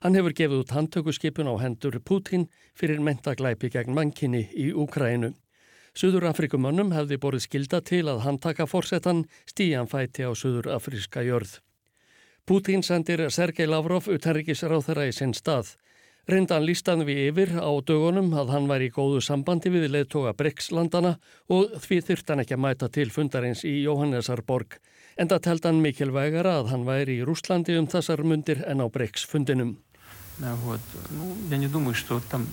Hann 0.00 0.14
hefur 0.16 0.32
gefið 0.32 0.62
út 0.62 0.70
handtökuskipun 0.72 1.48
á 1.52 1.60
hendur 1.60 1.98
Putin 2.00 2.46
fyrir 2.72 3.02
mentaglæpi 3.04 3.68
gegn 3.68 3.92
mankinni 3.92 4.46
í 4.56 4.70
Úkrænu. 4.72 5.34
Suður 5.92 6.30
Afrikumönnum 6.30 6.94
hefði 6.96 7.18
borðið 7.20 7.44
skilda 7.44 7.80
til 7.84 8.06
að 8.08 8.22
handtaka 8.24 8.64
fórsetan 8.64 9.26
stíjan 9.44 9.90
fæti 9.90 10.24
á 10.24 10.32
Suður 10.32 10.70
Afriska 10.72 11.20
jörð. 11.20 11.58
Putin 12.48 12.80
sendir 12.80 13.26
Sergei 13.28 13.68
Lavrov 13.68 14.08
utanrikisráþara 14.08 15.04
í 15.10 15.12
sinn 15.12 15.36
stað. 15.36 15.74
Reyndan 16.30 16.64
lístan 16.64 17.04
við 17.04 17.20
yfir 17.26 17.52
á 17.60 17.68
dögunum 17.84 18.32
að 18.40 18.54
hann 18.54 18.70
var 18.72 18.80
í 18.80 18.88
góðu 18.88 19.20
sambandi 19.20 19.68
við 19.68 19.90
leðtoga 19.92 20.32
Brexlandana 20.32 21.18
og 21.52 21.76
því 21.76 22.00
þurft 22.08 22.32
hann 22.32 22.40
ekki 22.46 22.56
að 22.56 22.64
mæta 22.64 22.88
til 22.88 23.10
fundarins 23.12 23.66
í 23.68 23.76
Jóhannesarborg. 23.84 24.80
Enda 25.20 25.42
telt 25.44 25.68
hann 25.68 25.84
mikilvægara 25.84 26.56
að 26.62 26.72
hann 26.72 26.88
væri 26.88 27.20
í 27.20 27.28
Rúslandi 27.28 27.76
um 27.76 27.90
þessar 27.90 28.24
mundir 28.24 28.64
en 28.64 28.80
á 28.80 28.88
Brex 28.88 29.28
fundinum. 29.28 29.76
Вот. 30.39 30.81
Ну, 31.11 31.37
я 31.49 31.57
не 31.57 31.67
думаю, 31.67 31.95
что 31.95 32.19
там, 32.19 32.47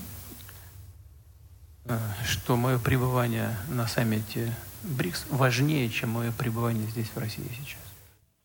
что 2.25 2.57
мое 2.57 2.79
пребывание 2.79 3.57
на 3.69 3.89
саммите 3.89 4.55
БРИКС 4.83 5.27
важнее, 5.31 5.89
чем 5.89 6.11
мое 6.11 6.33
пребывание 6.33 6.87
здесь, 6.89 7.09
в 7.09 7.19
России 7.19 7.49
сейчас. 7.59 7.83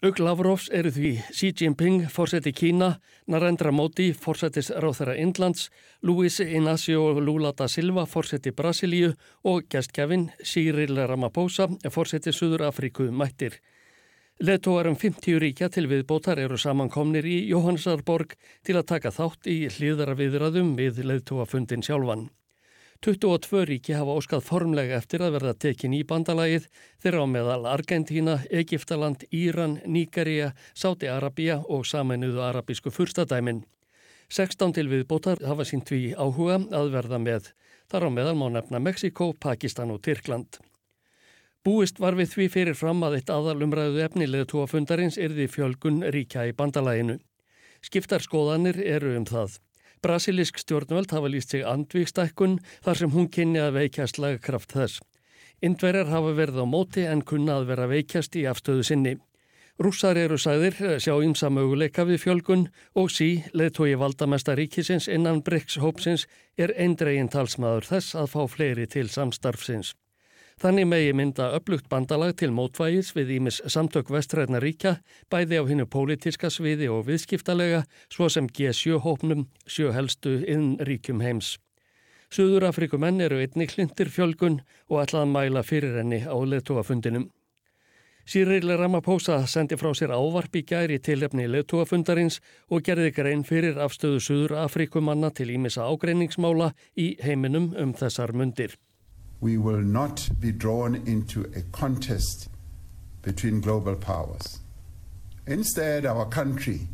Ugg 0.06 0.20
Lavrovs 0.22 0.68
eru 0.70 0.92
því 0.94 1.12
Xi 1.34 1.48
Jinping, 1.58 2.04
fórseti 2.14 2.52
Kína, 2.54 3.00
Narendra 3.26 3.72
Modi, 3.74 4.12
fórsetis 4.14 4.70
ráþara 4.70 5.16
Indlands, 5.18 5.72
Luis 6.06 6.38
Inácio 6.40 7.18
Lula 7.18 7.50
da 7.58 7.66
Silva, 7.68 8.06
fórseti 8.06 8.52
Brasilíu 8.54 9.16
og 9.44 9.66
gæstkjafin 9.66 10.30
Cyril 10.46 11.02
Ramaphosa, 11.02 11.66
fórseti 11.90 12.30
Suður 12.30 12.68
Afríku 12.70 13.10
mættir. 13.10 13.58
Letóarum 14.43 14.97
50 14.99 15.37
ríkja 15.39 15.69
til 15.71 15.85
viðbótar 15.87 16.41
eru 16.43 16.57
samankomnir 16.59 17.23
í 17.31 17.37
Jóhannsarborg 17.47 18.33
til 18.67 18.75
að 18.75 18.89
taka 18.91 19.13
þátt 19.15 19.47
í 19.47 19.69
hlýðara 19.71 20.17
viðraðum 20.19 20.73
við 20.75 20.99
letóafundin 21.07 21.85
sjálfan. 21.87 22.25
22 23.07 23.61
ríki 23.71 23.95
hafa 23.95 24.17
óskað 24.19 24.43
formlega 24.49 24.97
eftir 24.99 25.23
að 25.23 25.37
verða 25.37 25.53
tekin 25.67 25.95
í 25.95 26.01
bandalagið 26.03 26.67
þeirra 27.05 27.23
á 27.23 27.27
meðal 27.37 27.69
Argentína, 27.71 28.35
Egiptaland, 28.51 29.23
Íran, 29.31 29.79
Níkaria, 29.87 30.51
Sáti-Arabia 30.75 31.61
og 31.63 31.87
saminuðu 31.87 32.43
arabísku 32.43 32.91
fyrstadæmin. 32.91 33.63
16 34.27 34.75
til 34.75 34.89
viðbótar 34.91 35.39
hafa 35.47 35.71
sínt 35.71 35.95
við 35.95 36.19
áhuga 36.19 36.59
að 36.75 36.91
verða 36.99 37.23
með. 37.23 37.55
Þar 37.87 38.11
á 38.11 38.15
meðal 38.19 38.37
má 38.43 38.49
nefna 38.59 38.83
Mexiko, 38.83 39.37
Pakistan 39.39 39.95
og 39.95 40.03
Tyrkland. 40.03 40.59
Búist 41.63 42.01
var 42.03 42.17
við 42.19 42.33
því 42.33 42.47
fyrir 42.51 42.75
fram 42.75 43.05
að 43.07 43.21
eitt 43.21 43.29
aðalumræðu 43.31 44.01
efnilega 44.03 44.49
tóafundarins 44.51 45.15
erði 45.15 45.45
fjölgun 45.47 46.01
ríkja 46.11 46.49
í 46.51 46.57
bandalaginu. 46.59 47.21
Skiptar 47.87 48.25
skoðanir 48.25 48.81
eru 48.83 49.13
um 49.15 49.27
það. 49.29 49.61
Brasilisk 50.03 50.59
stjórnvöld 50.59 51.15
hafa 51.15 51.31
líst 51.31 51.55
sig 51.55 51.63
andvíkstækkun 51.63 52.59
þar 52.83 52.99
sem 52.99 53.15
hún 53.15 53.31
kynni 53.31 53.63
að 53.63 53.77
veikjast 53.79 54.19
lagkraft 54.19 54.75
þess. 54.75 54.99
Indverjar 55.63 56.11
hafa 56.11 56.35
verið 56.35 56.59
á 56.59 56.67
móti 56.67 57.07
en 57.07 57.23
kunna 57.23 57.61
að 57.61 57.69
vera 57.71 57.87
veikjast 57.95 58.35
í 58.35 58.43
afstöðu 58.51 58.89
sinni. 58.91 59.15
Rússar 59.79 60.19
eru 60.19 60.35
sæðir 60.43 60.99
sjá 60.99 61.15
ymsa 61.23 61.47
möguleika 61.47 62.03
við 62.11 62.25
fjölgun 62.27 62.69
og 62.99 63.15
sí, 63.15 63.45
leðtói 63.55 63.95
valdamesta 64.03 64.59
ríkisins 64.59 65.07
innan 65.07 65.45
Bryggs 65.47 65.79
hópsins 65.79 66.27
er 66.59 66.75
eindregin 66.75 67.31
talsmaður 67.31 67.93
þess 67.95 68.19
að 68.19 68.33
fá 68.35 68.41
fleiri 68.51 68.91
til 68.91 69.07
samstarfsins. 69.07 69.95
Þannig 70.63 70.85
megi 70.87 71.15
mynda 71.19 71.49
upplugt 71.57 71.89
bandalag 71.91 72.37
til 72.39 72.53
mótvægis 72.55 73.09
við 73.17 73.33
Ímis 73.35 73.57
samtök 73.75 74.13
vestræðna 74.15 74.61
ríkja, 74.63 74.93
bæði 75.27 75.59
á 75.59 75.67
hinnu 75.67 75.89
pólitiska 75.91 76.53
sviði 76.55 76.87
og 76.87 77.09
viðskiptalega, 77.09 77.81
svo 78.07 78.29
sem 78.31 78.47
G7-hópnum, 78.47 79.49
sjöhelstu 79.67 80.37
inn 80.47 80.77
ríkjum 80.87 81.19
heims. 81.25 81.57
Suður 82.31 82.69
Afrikumenn 82.69 83.19
eru 83.27 83.41
einnig 83.43 83.75
hlindir 83.75 84.13
fjölgun 84.15 84.61
og 84.87 85.03
ætlað 85.03 85.25
að 85.25 85.33
mæla 85.33 85.65
fyrir 85.67 85.99
henni 85.99 86.23
á 86.23 86.37
leðtúafundinum. 86.39 87.27
Sýril 88.23 88.71
Ramaphosa 88.79 89.41
sendi 89.51 89.75
frá 89.75 89.91
sér 89.99 90.15
ávarp 90.15 90.55
í 90.55 90.63
gæri 90.63 91.01
tilefni 91.03 91.49
leðtúafundarins 91.51 92.39
og 92.71 92.87
gerði 92.87 93.11
grein 93.19 93.43
fyrir 93.43 93.83
afstöðu 93.83 94.23
Suður 94.23 94.57
Afrikumanna 94.63 95.35
til 95.35 95.51
Ímisa 95.59 95.91
ágreiningsmála 95.91 96.71
í 96.95 97.17
heiminum 97.19 97.73
um 97.75 97.99
þessar 97.99 98.31
mundir. 98.31 98.79
We 99.43 99.59
will 99.59 99.83
not 99.83 100.31
be 100.41 100.53
drawn 100.53 100.95
into 101.05 101.41
a 101.57 101.63
contest 101.73 102.49
between 103.23 103.61
global 103.61 103.97
powers. 103.97 104.61
Instead, 105.47 106.07
our 106.07 106.27
country 106.27 106.87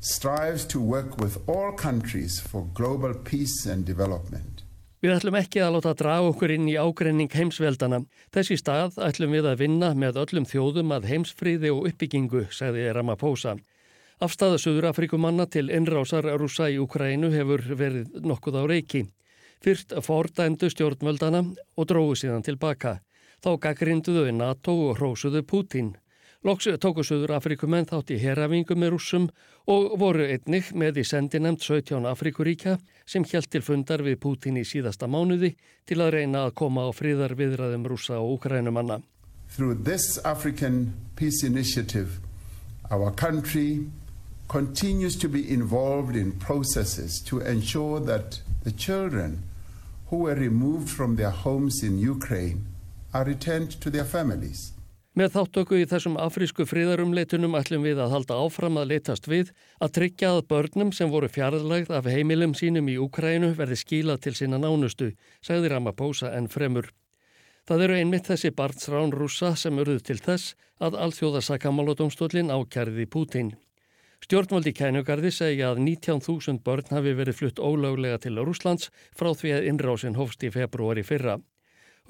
strives 0.00 0.64
to 0.64 0.80
work 0.80 1.20
with 1.20 1.36
all 1.46 1.72
countries 1.72 2.40
for 2.40 2.66
global 2.74 3.14
peace 3.14 3.66
and 3.66 3.84
development. 3.84 4.64
Við 5.02 5.16
ætlum 5.16 5.34
ekki 5.34 5.60
að 5.60 5.72
láta 5.76 5.92
draga 5.98 6.28
okkur 6.30 6.52
inn 6.54 6.68
í 6.70 6.78
ágrenning 6.78 7.30
heimsveldana. 7.34 8.04
Þessi 8.32 8.56
stað 8.60 9.00
ætlum 9.02 9.34
við 9.34 9.48
að 9.50 9.64
vinna 9.64 9.88
með 9.98 10.20
öllum 10.22 10.46
þjóðum 10.46 10.94
að 10.94 11.08
heimsfríði 11.10 11.72
og 11.74 11.88
uppbyggingu, 11.90 12.46
sagði 12.54 12.86
Ramaphosa. 12.94 13.56
Afstæða 14.22 14.60
Suður-Afrikumanna 14.62 15.48
til 15.50 15.66
innrásar 15.74 16.28
rúsa 16.38 16.70
í 16.70 16.78
Ukrænu 16.78 17.32
hefur 17.34 17.66
verið 17.74 18.22
nokkuð 18.22 18.60
á 18.62 18.64
reiki. 18.70 19.02
Fyrst 19.62 19.94
fordæmdu 20.02 20.66
stjórnvöldana 20.72 21.44
og 21.78 21.86
dróðu 21.86 22.16
síðan 22.18 22.42
tilbaka. 22.42 22.96
Þá 23.42 23.50
gaggrinduðu 23.62 24.32
NATO 24.34 24.74
og 24.88 24.96
hrósuðu 24.98 25.42
Putin. 25.46 25.92
Loks 26.42 26.66
tóku 26.82 27.04
Suður 27.06 27.36
Afrikumenn 27.36 27.86
þátt 27.86 28.10
í 28.10 28.18
herrafingu 28.18 28.74
með 28.74 28.96
rússum 28.96 29.28
og 29.70 29.92
voru 30.02 30.24
einnig 30.26 30.72
með 30.74 30.98
í 30.98 31.04
sendinemt 31.06 31.62
17 31.62 32.08
Afrikuríkja 32.10 32.80
sem 33.06 33.22
hjælt 33.22 33.52
til 33.54 33.62
fundar 33.62 34.02
við 34.02 34.18
Putin 34.24 34.58
í 34.58 34.64
síðasta 34.66 35.06
mánuði 35.06 35.52
til 35.86 36.00
að 36.02 36.16
reyna 36.16 36.48
að 36.48 36.56
koma 36.58 36.82
á 36.82 36.90
fríðar 36.90 37.36
viðræðum 37.38 37.86
rússa 37.86 38.18
og 38.18 38.40
ukrænumanna. 38.40 38.98
Through 39.54 39.84
this 39.84 40.18
African 40.24 40.94
Peace 41.14 41.46
Initiative, 41.46 42.18
our 42.90 43.12
country 43.14 43.86
continues 44.48 45.16
to 45.18 45.28
be 45.28 45.46
involved 45.46 46.16
in 46.16 46.32
processes 46.32 47.22
to 47.30 47.38
ensure 47.38 48.00
that 48.00 48.40
the 48.64 48.72
children 48.72 49.44
who 50.12 50.18
were 50.18 50.34
removed 50.34 50.90
from 50.90 51.16
their 51.16 51.30
homes 51.30 51.82
in 51.82 51.98
Ukraine 51.98 52.60
are 53.14 53.24
returned 53.24 53.80
to 53.80 53.88
their 53.90 54.04
families. 54.04 54.74
Með 55.16 55.30
þáttöku 55.36 55.78
í 55.80 55.86
þessum 55.88 56.18
afrísku 56.20 56.66
fríðarumleitunum 56.68 57.56
ætlum 57.56 57.86
við 57.88 58.02
að 58.04 58.12
halda 58.12 58.36
áfram 58.44 58.76
að 58.80 58.90
letast 58.92 59.28
við 59.28 59.54
að 59.80 59.94
tryggja 59.96 60.34
að 60.34 60.46
börnum 60.52 60.92
sem 60.92 61.08
voru 61.12 61.30
fjarlægð 61.32 61.94
af 61.96 62.10
heimilum 62.12 62.52
sínum 62.56 62.92
í 62.92 62.98
Ukrænu 63.00 63.54
verði 63.56 63.80
skílað 63.80 64.22
til 64.26 64.34
sína 64.36 64.60
nánustu, 64.60 65.10
sagði 65.40 65.72
Ramaphosa 65.72 66.32
en 66.36 66.48
fremur. 66.52 66.92
Það 67.68 67.84
eru 67.86 67.98
einmitt 68.02 68.28
þessi 68.28 68.52
barnsrán 68.56 69.16
rúsa 69.16 69.54
sem 69.56 69.80
urðu 69.80 70.00
til 70.04 70.20
þess 70.20 70.56
að 70.80 71.00
alþjóðasakamálódomstólinn 71.06 72.52
ákjærði 72.52 73.08
Pútín. 73.08 73.54
Stjórnvaldi 74.22 74.70
kænugarði 74.78 75.32
segja 75.34 75.72
að 75.72 75.80
19.000 75.82 76.60
börn 76.62 76.92
hafi 76.94 77.14
verið 77.18 77.38
flutt 77.40 77.58
ólöglega 77.58 78.20
til 78.22 78.36
Rúslands 78.38 78.92
frá 79.18 79.32
því 79.34 79.56
að 79.56 79.66
innrásin 79.72 80.14
hófst 80.14 80.44
í 80.46 80.50
februari 80.54 81.02
fyrra. 81.02 81.40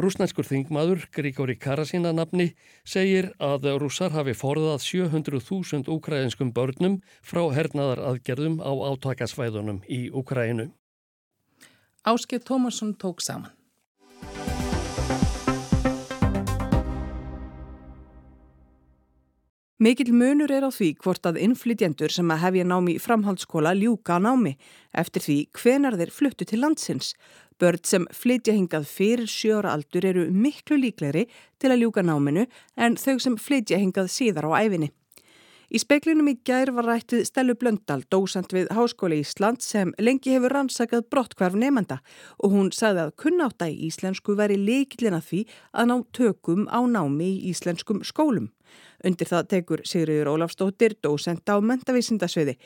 Rúsnæskur 0.00 0.44
þingmaður, 0.48 1.06
Grigori 1.12 1.56
Karasina 1.60 2.12
nafni, 2.16 2.52
segir 2.84 3.30
að 3.40 3.68
rússar 3.80 4.12
hafi 4.12 4.32
forðað 4.36 4.84
700.000 4.84 5.88
ukrainskum 5.92 6.52
börnum 6.52 7.00
frá 7.20 7.42
hernaðar 7.52 8.04
aðgerðum 8.12 8.60
á 8.64 8.72
átakasvæðunum 8.92 9.82
í 9.88 10.06
Ukraínu. 10.12 10.70
Áskið 12.08 12.44
Tómasson 12.48 12.96
tók 12.96 13.20
saman. 13.24 13.52
Mikil 19.82 20.12
munur 20.14 20.52
er 20.54 20.62
á 20.62 20.70
því 20.70 20.92
hvort 21.02 21.24
að 21.26 21.40
innflytjendur 21.42 22.12
sem 22.14 22.28
að 22.30 22.38
hefja 22.44 22.66
námi 22.70 22.92
framhaldsskóla 23.02 23.72
ljúka 23.74 24.20
námi 24.22 24.52
eftir 25.02 25.24
því 25.24 25.36
hvenar 25.58 25.96
þeir 25.98 26.12
fluttu 26.14 26.46
til 26.46 26.60
landsins. 26.62 27.08
Börn 27.58 27.82
sem 27.82 28.06
flytja 28.14 28.54
hingað 28.54 28.86
fyrir 28.86 29.26
sjóra 29.26 29.72
aldur 29.74 30.06
eru 30.06 30.28
miklu 30.30 30.78
líklegri 30.78 31.24
til 31.58 31.72
að 31.72 31.82
ljúka 31.82 32.06
náminu 32.06 32.46
en 32.78 32.94
þau 32.94 33.16
sem 33.24 33.34
flytja 33.34 33.82
hingað 33.82 34.12
síðar 34.14 34.46
á 34.54 34.62
æfinni. 34.62 34.92
Í 35.72 35.80
speiklinum 35.82 36.30
í 36.30 36.36
gær 36.46 36.70
var 36.76 36.86
rættið 36.86 37.26
Stelu 37.26 37.58
Blöndal, 37.58 38.04
dósant 38.12 38.54
við 38.54 38.70
Háskóli 38.76 39.18
Ísland 39.24 39.64
sem 39.66 39.90
lengi 39.98 40.36
hefur 40.36 40.52
rannsakað 40.54 41.08
brottkvarf 41.10 41.58
nefnda 41.58 41.98
og 42.38 42.54
hún 42.54 42.70
sagði 42.76 43.08
að 43.08 43.14
kunnáta 43.24 43.72
í 43.72 43.88
íslensku 43.88 44.38
veri 44.38 44.62
leikillina 44.62 45.18
því 45.24 45.46
að 45.72 45.88
ná 45.90 45.96
tökum 46.14 46.68
á 46.70 46.78
námi 46.86 47.32
í 47.32 47.48
íslenskum 47.50 48.04
skólum. 48.06 48.52
Undir 49.04 49.28
það 49.28 49.48
tekur 49.50 49.82
Sigriður 49.88 50.32
Ólafstóttir, 50.36 50.94
dósent 51.02 51.48
á 51.50 51.58
mentavísindasviði. 51.58 52.56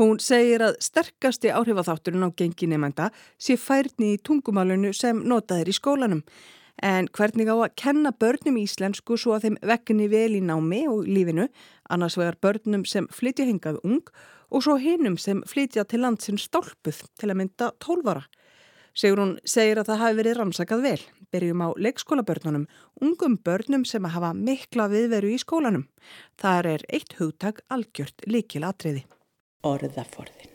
Hún 0.00 0.18
segir 0.18 0.64
að 0.66 0.80
sterkasti 0.82 1.52
áhrifaþátturinn 1.54 2.26
á 2.26 2.30
gengi 2.34 2.66
nefnda 2.66 3.12
sé 3.38 3.54
færni 3.54 4.16
í 4.16 4.20
tungumálunu 4.26 4.90
sem 4.92 5.20
notaðir 5.22 5.70
í 5.70 5.76
skólanum. 5.76 6.24
En 6.82 7.06
hvernig 7.14 7.46
á 7.46 7.54
að 7.54 7.74
kenna 7.78 8.10
börnum 8.10 8.58
íslensku 8.58 9.14
svo 9.14 9.36
að 9.36 9.46
þeim 9.46 9.58
vekni 9.62 10.08
vel 10.10 10.32
í 10.34 10.42
námi 10.42 10.82
og 10.90 11.06
lífinu, 11.06 11.46
annars 11.86 12.18
vegar 12.18 12.40
börnum 12.42 12.82
sem 12.82 13.06
flytja 13.14 13.46
hengað 13.46 13.78
ung 13.86 14.02
og 14.50 14.64
svo 14.66 14.74
hinnum 14.82 15.14
sem 15.18 15.44
flytja 15.46 15.86
til 15.86 16.02
landsins 16.02 16.48
stálpuð 16.48 17.04
til 17.14 17.30
að 17.30 17.38
mynda 17.38 17.70
tólvara. 17.78 18.26
Sigrún 18.94 19.38
segir 19.42 19.80
að 19.80 19.88
það 19.90 20.00
hafi 20.04 20.16
verið 20.20 20.36
rannsakað 20.38 20.84
vel. 20.84 21.00
Berjum 21.34 21.62
á 21.66 21.68
leikskólabörnunum, 21.82 22.68
ungum 23.02 23.34
börnum 23.42 23.82
sem 23.82 24.04
hafa 24.06 24.30
mikla 24.38 24.86
viðveru 24.92 25.32
í 25.34 25.40
skólanum. 25.42 25.88
Þar 26.38 26.68
er 26.76 26.84
eitt 26.94 27.16
hugtak 27.18 27.64
algjört 27.74 28.22
líkil 28.30 28.62
atriði. 28.62 29.02
Orðaforðin. 29.66 30.54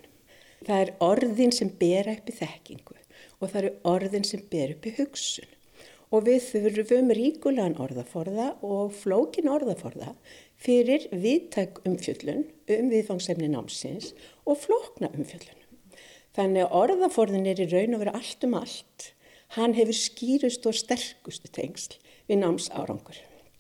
Það 0.63 0.83
er 0.85 0.93
orðin 1.03 1.53
sem 1.55 1.71
ber 1.81 2.07
upp 2.13 2.31
í 2.31 2.37
þekkingu 2.39 2.95
og 3.39 3.51
það 3.51 3.59
eru 3.61 3.75
orðin 3.91 4.27
sem 4.27 4.43
ber 4.51 4.75
upp 4.75 4.87
í 4.87 4.95
hugsun. 4.97 5.51
Og 6.09 6.25
við 6.25 6.47
þurfum 6.47 7.11
ríkulegan 7.13 7.77
orðaforða 7.83 8.53
og 8.65 8.95
flókin 8.97 9.51
orðaforða 9.51 10.15
fyrir 10.59 11.05
viðtæk 11.11 11.83
umfjöllun 11.85 12.47
um 12.75 12.91
viðfangsefni 12.95 13.51
námsins 13.51 14.13
og 14.47 14.63
flókna 14.63 15.11
umfjöllun. 15.11 15.58
Þannig 16.39 16.69
að 16.69 16.75
orðaforðin 16.79 17.47
er 17.51 17.59
í 17.59 17.65
raun 17.67 17.97
og 17.97 17.99
vera 17.99 18.13
allt 18.15 18.45
um 18.47 18.53
allt. 18.55 19.09
Hann 19.57 19.73
hefur 19.75 19.97
skýrust 19.97 20.63
og 20.69 20.75
sterkustu 20.77 21.49
tengsl 21.51 21.97
við 22.29 22.37
námsárangur. 22.39 23.17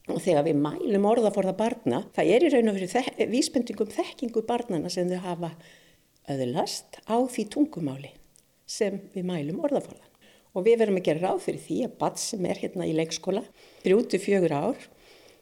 Og 0.07 0.21
þegar 0.23 0.45
við 0.45 0.61
mælum 0.63 1.07
orðaforða 1.09 1.57
barna, 1.59 2.05
það 2.15 2.29
er 2.31 2.45
í 2.45 2.51
raun 2.53 2.71
og 2.71 2.77
veru 2.77 3.27
vísbendingum 3.33 3.89
þekkingu 3.91 4.45
barnana 4.47 4.91
sem 4.93 5.11
þau 5.11 5.19
hafa 5.25 5.49
öðlast 6.31 7.01
á 7.03 7.19
því 7.19 7.45
tungumáli 7.51 8.13
sem 8.63 9.01
við 9.11 9.27
mælum 9.27 9.59
orðaforðan. 9.67 10.07
Og 10.55 10.63
við 10.69 10.79
verum 10.79 11.01
að 11.01 11.09
gera 11.09 11.25
ráð 11.25 11.41
fyrir 11.49 11.65
því 11.65 11.81
að 11.83 11.97
barn 11.99 12.21
sem 12.21 12.47
er 12.47 12.61
hérna 12.63 12.87
í 12.87 12.93
leikskóla, 12.95 13.43
þrjúti 13.83 14.21
fjögur 14.23 14.55
ár 14.55 14.87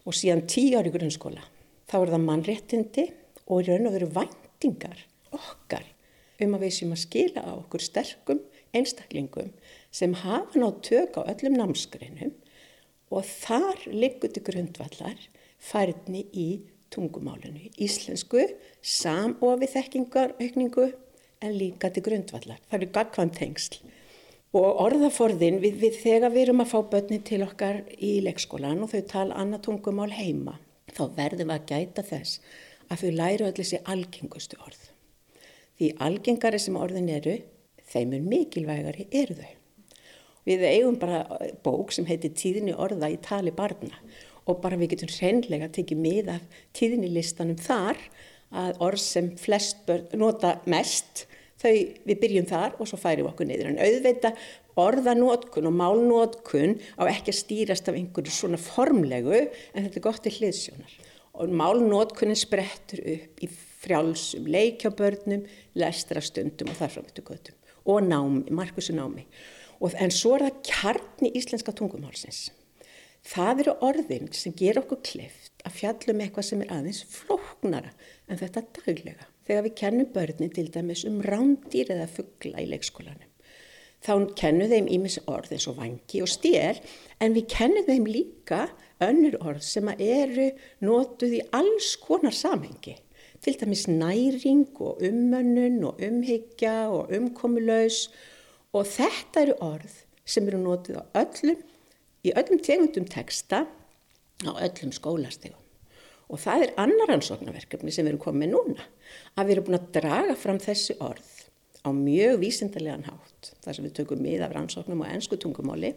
og 0.09 0.17
síðan 0.17 0.47
tíu 0.49 0.73
ár 0.79 0.89
í 0.89 0.95
grunnskóla, 0.95 1.45
þá 1.85 1.99
er 1.99 2.15
það 2.15 2.25
mannréttindi 2.25 3.05
og 3.45 3.61
í 3.61 3.69
raun 3.69 3.91
og 3.91 3.95
veru 3.99 4.09
væntingar 4.17 5.05
okkar 5.37 5.85
um 6.43 6.57
að 6.57 6.65
við 6.65 6.75
séum 6.77 6.93
að 6.95 7.03
skila 7.05 7.43
á 7.43 7.51
okkur 7.57 7.83
sterkum 7.83 8.41
einstaklingum 8.75 9.53
sem 9.91 10.13
hafa 10.23 10.59
nátt 10.59 10.83
tök 10.85 11.17
á 11.19 11.21
öllum 11.31 11.57
námsgreinum 11.57 12.33
og 13.13 13.25
þar 13.25 13.85
liggur 13.87 14.31
til 14.33 14.43
grundvallar 14.45 15.19
færni 15.57 16.25
í 16.33 16.47
tungumálinu. 16.93 17.69
Íslensku, 17.79 18.43
samofi 18.81 19.69
þekkingarhaukningu 19.73 20.91
en 21.43 21.55
líka 21.57 21.91
til 21.93 22.03
grundvallar. 22.05 22.59
Það 22.69 22.79
eru 22.79 22.91
gagkvæm 22.97 23.33
tengsl. 23.35 23.79
Og 24.55 24.79
orðaforðin 24.85 25.59
við, 25.61 25.81
við 25.81 25.99
þegar 26.01 26.33
við 26.33 26.45
erum 26.45 26.63
að 26.63 26.71
fá 26.71 26.77
börnin 26.93 27.25
til 27.27 27.41
okkar 27.45 27.81
í 27.99 28.17
leikskólan 28.25 28.85
og 28.85 28.93
þau 28.93 29.01
tala 29.11 29.41
annað 29.41 29.65
tungumál 29.67 30.09
heima, 30.15 30.55
þá 30.95 31.03
verðum 31.17 31.51
við 31.51 31.57
að 31.57 31.67
gæta 31.73 32.05
þess 32.07 32.39
að 32.87 33.03
þau 33.03 33.11
læru 33.19 33.49
allir 33.49 33.67
sér 33.67 33.91
algengustu 33.91 34.59
orð. 34.63 34.86
Því 35.77 35.91
algengari 36.01 36.59
sem 36.61 36.77
orðin 36.79 37.11
eru, 37.13 37.35
þeimur 37.91 38.23
mikilvægari 38.25 39.07
eru 39.15 39.37
þau. 39.37 39.53
Við 40.47 40.63
eigum 40.63 40.95
bara 40.99 41.25
bók 41.63 41.91
sem 41.91 42.07
heitir 42.07 42.31
Tíðinni 42.35 42.73
orða 42.73 43.09
í 43.11 43.19
tali 43.21 43.51
barna 43.51 43.99
og 44.47 44.61
bara 44.63 44.79
við 44.79 44.95
getum 44.95 45.11
hreinlega 45.11 45.67
tekið 45.75 45.99
mið 45.99 46.29
af 46.37 46.61
tíðinni 46.77 47.23
þar 47.59 47.99
að 48.55 48.79
orð 48.79 49.01
sem 49.03 49.33
flest 49.35 49.83
börn 49.87 50.07
nota 50.15 50.53
mest, 50.71 51.25
þau 51.59 51.73
við 52.07 52.19
byrjum 52.21 52.47
þar 52.47 52.77
og 52.79 52.87
svo 52.87 52.99
færum 53.01 53.25
við 53.25 53.31
okkur 53.33 53.49
niður. 53.49 53.71
En 53.73 53.81
auðveita 53.83 54.31
orðanótkun 54.77 55.67
og 55.67 55.75
málnótkun 55.75 56.77
á 56.95 57.03
ekki 57.09 57.33
að 57.33 57.39
stýrast 57.41 57.89
af 57.89 57.97
einhverju 57.97 58.33
svona 58.33 58.59
formlegu 58.61 59.35
en 59.35 59.87
þetta 59.87 59.99
er 59.99 60.05
gott 60.05 60.23
til 60.23 60.35
hliðsjónar. 60.37 60.97
Og 61.37 61.51
málnótkunin 61.51 62.39
sprettur 62.39 63.03
upp 63.03 63.43
í 63.43 63.49
frjálsum 63.87 64.49
leikjabörnum, 64.51 65.47
lestrastundum 65.79 66.73
og 66.73 66.81
þarframötugötum 66.81 67.55
og 67.87 68.03
námi, 68.03 68.43
markusu 68.51 68.93
námi. 68.93 69.25
Og, 69.79 69.93
en 70.01 70.11
svo 70.11 70.35
er 70.35 70.47
það 70.47 70.61
kjarni 70.67 71.31
íslenska 71.37 71.73
tungumálsins. 71.77 72.47
Það 73.27 73.63
eru 73.63 73.73
orðin 73.83 74.29
sem 74.35 74.55
ger 74.55 74.79
okkur 74.79 75.01
klift 75.05 75.63
að 75.67 75.79
fjallum 75.81 76.21
eitthvað 76.23 76.47
sem 76.47 76.61
er 76.63 76.73
aðeins 76.73 77.01
flóknara 77.11 77.91
en 78.27 78.39
þetta 78.39 78.63
daglega. 78.79 79.27
Þegar 79.47 79.65
við 79.65 79.75
kennum 79.81 80.11
börnin 80.15 80.53
til 80.55 80.67
dæmis 80.71 81.03
um 81.07 81.21
rándýr 81.23 81.91
eða 81.95 82.07
fuggla 82.11 82.63
í 82.63 82.69
leikskólanum. 82.71 83.31
Þá 84.03 84.13
kennum 84.37 84.71
þeim 84.71 84.87
ímis 84.93 85.17
orð 85.27 85.55
eins 85.55 85.67
og 85.69 85.79
vangi 85.79 86.21
og 86.23 86.31
stél 86.31 86.79
en 87.23 87.35
við 87.35 87.47
kennum 87.51 87.87
þeim 87.87 88.07
líka 88.07 88.67
önnur 89.03 89.37
orð 89.41 89.65
sem 89.65 89.89
eru 89.97 90.51
nótuð 90.85 91.39
í 91.39 91.43
alls 91.55 91.95
konar 92.01 92.35
samhengi 92.35 92.95
til 93.43 93.57
dæmis 93.59 93.87
næring 93.87 94.67
og 94.79 95.01
ummönnun 95.03 95.83
og 95.89 96.01
umhyggja 96.03 96.87
og 96.89 97.13
umkomulaus 97.13 98.07
og 98.73 98.85
þetta 98.85 99.45
eru 99.45 99.55
orð 99.63 99.95
sem 100.27 100.47
eru 100.49 100.59
notið 100.61 100.99
á 100.99 101.03
öllum, 101.23 101.61
í 102.27 102.33
öllum 102.35 102.61
tegundum 102.63 103.07
texta 103.07 103.63
á 104.43 104.51
öllum 104.51 104.91
skólastegum. 104.95 105.63
Og 106.27 106.41
það 106.43 106.65
er 106.65 106.73
annar 106.83 107.13
ansóknarverkefni 107.15 107.93
sem 107.93 108.03
við 108.03 108.15
erum 108.15 108.23
komið 108.25 108.51
núna, 108.51 108.87
að 109.39 109.47
við 109.47 109.55
erum 109.55 109.67
búin 109.69 109.79
að 109.79 109.91
draga 109.95 110.35
fram 110.35 110.59
þessi 110.59 110.97
orð 110.99 111.29
á 111.87 111.89
mjög 111.95 112.41
vísindarlegan 112.41 113.07
hátt, 113.07 113.53
þar 113.63 113.77
sem 113.77 113.87
við 113.87 113.95
tökum 114.01 114.23
mið 114.25 114.43
af 114.43 114.55
rannsóknum 114.57 115.05
á 115.07 115.11
ennsku 115.13 115.39
tungumáli 115.39 115.93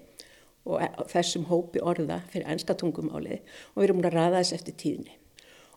og 0.71 1.09
þessum 1.11 1.49
hópi 1.51 1.83
orða 1.83 2.21
fyrir 2.31 2.47
ennska 2.53 2.77
tungumáli 2.79 3.41
og 3.41 3.81
við 3.81 3.89
erum 3.89 3.99
búin 3.99 4.11
að 4.13 4.19
ræða 4.21 4.43
þess 4.43 4.57
eftir 4.61 4.79
tíðni. 4.79 5.20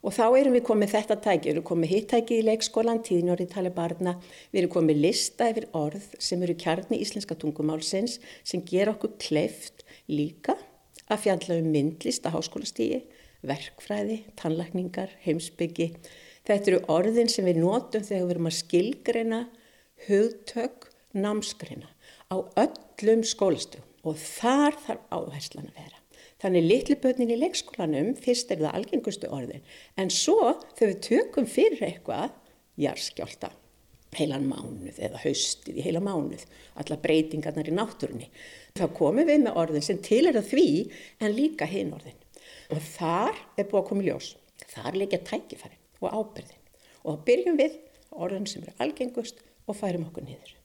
Og 0.04 0.12
þá 0.12 0.26
erum 0.36 0.56
við 0.58 0.66
komið 0.68 0.94
þetta 0.98 1.16
tæki, 1.24 1.48
við 1.48 1.54
erum 1.54 1.66
komið 1.70 1.94
hittæki 1.94 2.38
í 2.42 2.44
leikskólan, 2.44 3.00
tíðnjóri 3.08 3.46
tali 3.48 3.70
barna, 3.72 4.18
við 4.52 4.63
erum 4.63 4.74
komið 4.74 5.00
lista 5.06 5.48
yfir 5.48 5.70
orð 5.80 6.10
sem 6.20 6.44
eru 6.44 6.56
kjarni 6.60 7.00
íslenska 7.00 7.38
tungumálsins 7.39 8.18
sem 8.44 8.66
ger 8.68 8.92
okkur 8.92 9.16
kleift 9.24 9.86
líka 10.12 10.58
að 11.08 11.24
fjalla 11.24 11.60
um 11.62 11.72
myndlist 11.72 12.28
að 12.28 12.36
háskólastígi, 12.36 13.00
verkfræði, 13.48 14.20
tannlækningar, 14.39 15.16
heimsbyggi. 15.24 15.94
Þetta 16.44 16.74
eru 16.74 16.84
orðin 16.92 17.32
sem 17.32 17.48
við 17.48 17.63
notum 17.63 18.04
þegar 18.04 18.28
við 18.28 18.36
erum 18.36 18.52
að 18.52 18.60
skilgreina, 18.60 19.42
hugtök, 20.10 20.89
námsgreina 21.16 21.88
á 22.28 22.36
öllum 22.60 23.24
skólastöfum 23.24 23.88
og 24.04 24.20
þar 24.20 24.80
þarf 24.84 25.12
áherslan 25.16 25.72
að 25.72 25.78
vera. 25.80 26.03
Þannig 26.44 26.66
litli 26.68 26.96
börnin 27.00 27.32
í 27.32 27.40
leikskólanum, 27.40 28.14
fyrst 28.20 28.50
er 28.52 28.60
það 28.60 28.74
algengustu 28.76 29.30
orðin, 29.32 29.62
en 29.96 30.10
svo 30.12 30.58
þegar 30.76 30.90
við 30.90 31.04
tökum 31.08 31.46
fyrir 31.48 31.86
eitthvað, 31.88 32.34
jarskjálta, 32.84 33.54
heilan 34.18 34.50
mánuð 34.50 35.00
eða 35.00 35.22
haustið 35.24 35.80
í 35.80 35.86
heila 35.86 36.02
mánuð, 36.04 36.44
alla 36.82 36.98
breytingarnar 37.06 37.70
í 37.72 37.76
náttúrunni, 37.78 38.28
þá 38.76 38.86
komum 38.98 39.30
við 39.30 39.46
með 39.46 39.60
orðin 39.64 39.88
sem 39.88 40.02
til 40.04 40.26
er 40.28 40.40
að 40.42 40.50
því 40.52 40.68
en 41.24 41.38
líka 41.38 41.70
hinn 41.70 41.94
orðin. 41.96 42.20
Og 42.74 42.84
þar 42.92 43.40
er 43.56 43.70
búið 43.70 43.80
að 43.80 43.88
koma 43.90 44.04
í 44.04 44.10
ljós, 44.10 44.34
þar 44.74 45.00
leikja 45.00 45.22
tækifærin 45.30 45.80
og 46.04 46.12
ábyrðin. 46.12 46.60
Og 47.04 47.16
þá 47.16 47.26
byrjum 47.30 47.60
við 47.60 47.80
orðin 48.12 48.50
sem 48.52 48.68
er 48.68 48.84
algengust 48.84 49.40
og 49.64 49.80
færum 49.80 50.10
okkur 50.10 50.28
niður. 50.28 50.58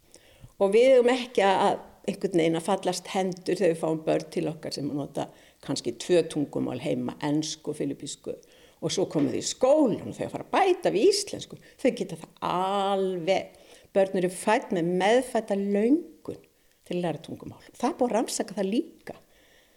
Og 0.58 0.74
við 0.74 0.96
erum 0.96 1.12
ekki 1.12 1.46
að 1.46 1.78
einhvern 2.08 2.40
veginn 2.40 2.58
að 2.58 2.66
fallast 2.66 3.10
hendur 3.12 3.58
þegar 3.58 3.74
við 3.74 3.82
fáum 3.82 4.00
börn 4.06 4.30
til 4.32 4.46
okkar 4.50 4.74
sem 4.74 4.88
að 4.88 5.00
nota 5.02 5.26
kannski 5.64 5.94
tvö 5.98 6.22
tungumál 6.30 6.80
heima, 6.82 7.16
ennsku 7.24 7.72
og 7.72 7.78
filipísku 7.78 8.34
og 8.78 8.92
svo 8.94 9.08
komum 9.10 9.32
þau 9.32 9.40
í 9.40 9.46
skólan 9.46 10.10
og 10.10 10.16
þau 10.16 10.26
að 10.28 10.34
fara 10.34 10.46
að 10.46 10.52
bæta 10.52 10.92
við 10.94 11.08
íslensku. 11.10 11.58
Þau 11.82 11.90
geta 11.98 12.18
það 12.20 12.44
alveg. 12.48 13.56
Börn 13.96 14.20
eru 14.20 14.30
fætt 14.30 14.74
með 14.76 14.92
meðfætta 15.00 15.56
laungun 15.58 16.38
til 16.86 16.94
að 16.94 17.02
læra 17.02 17.22
tungumál. 17.24 17.64
Það 17.74 17.96
búið 17.98 18.06
að 18.08 18.14
rannsaka 18.14 18.58
það 18.58 18.70
líka. 18.70 19.16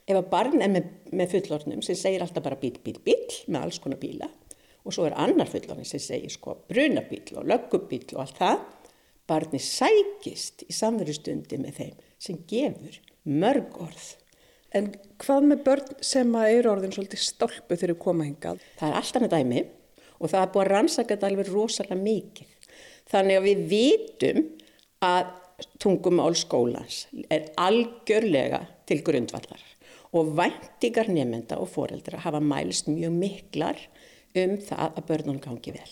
Ef 0.06 0.20
að 0.20 0.30
barn 0.30 0.62
er 0.62 0.72
með, 0.74 0.91
með 1.15 1.34
fullornum 1.36 1.82
sem 1.86 1.98
segir 1.98 2.22
alltaf 2.24 2.46
bara 2.46 2.60
bíl, 2.60 2.76
bíl, 2.84 2.98
bíl 3.06 3.41
með 3.48 3.65
alls 3.65 3.82
konar 3.82 4.02
bíla 4.02 4.30
og 4.82 4.96
svo 4.96 5.06
er 5.06 5.17
annar 5.20 5.50
fullornin 5.50 5.88
sem 5.88 6.02
segir 6.02 6.34
sko 6.34 6.56
brunabíl 6.70 7.38
og 7.38 7.46
löggubíl 7.50 8.15
og 8.15 8.24
allt 8.24 8.39
það, 8.39 8.63
barni 9.30 9.62
sækist 9.62 10.65
í 10.65 10.74
samverustundi 10.74 11.60
með 11.62 11.78
þeim 11.78 12.02
sem 12.22 12.39
gefur 12.50 12.98
mörg 13.30 13.78
orð 13.86 14.08
En 14.77 14.88
hvað 15.19 15.47
með 15.49 15.63
börn 15.65 16.01
sem 16.05 16.36
eru 16.41 16.71
orðin 16.71 16.93
svolítið 16.95 17.23
stálpu 17.25 17.75
þegar 17.75 17.95
þú 17.95 17.99
koma 18.05 18.27
hingað? 18.27 18.62
Það 18.79 18.89
er 18.89 18.99
alltaf 19.01 19.25
með 19.25 19.34
dæmi 19.36 19.63
og 20.21 20.31
það 20.31 20.41
er 20.41 20.51
búið 20.53 20.63
að 20.63 20.71
rannsaka 20.71 21.15
þetta 21.15 21.29
alveg 21.31 21.51
rosalega 21.51 21.99
mikið. 21.99 22.69
Þannig 23.12 23.39
að 23.39 23.47
við 23.49 23.63
vitum 23.71 24.43
að 25.03 25.34
tungumál 25.81 26.31
skólans 26.39 27.03
er 27.29 27.49
algjörlega 27.60 28.63
til 28.89 29.01
grundvallar 29.05 29.65
og 30.17 30.31
væntingar 30.38 31.12
nefnda 31.12 31.60
og 31.62 31.69
foreldra 31.71 32.21
hafa 32.23 32.41
mælst 32.43 32.89
mjög 32.91 33.13
miklar 33.15 33.79
um 34.36 34.57
það 34.63 34.88
að 34.88 35.05
börnunum 35.10 35.43
gangi 35.43 35.75
vel. 35.75 35.91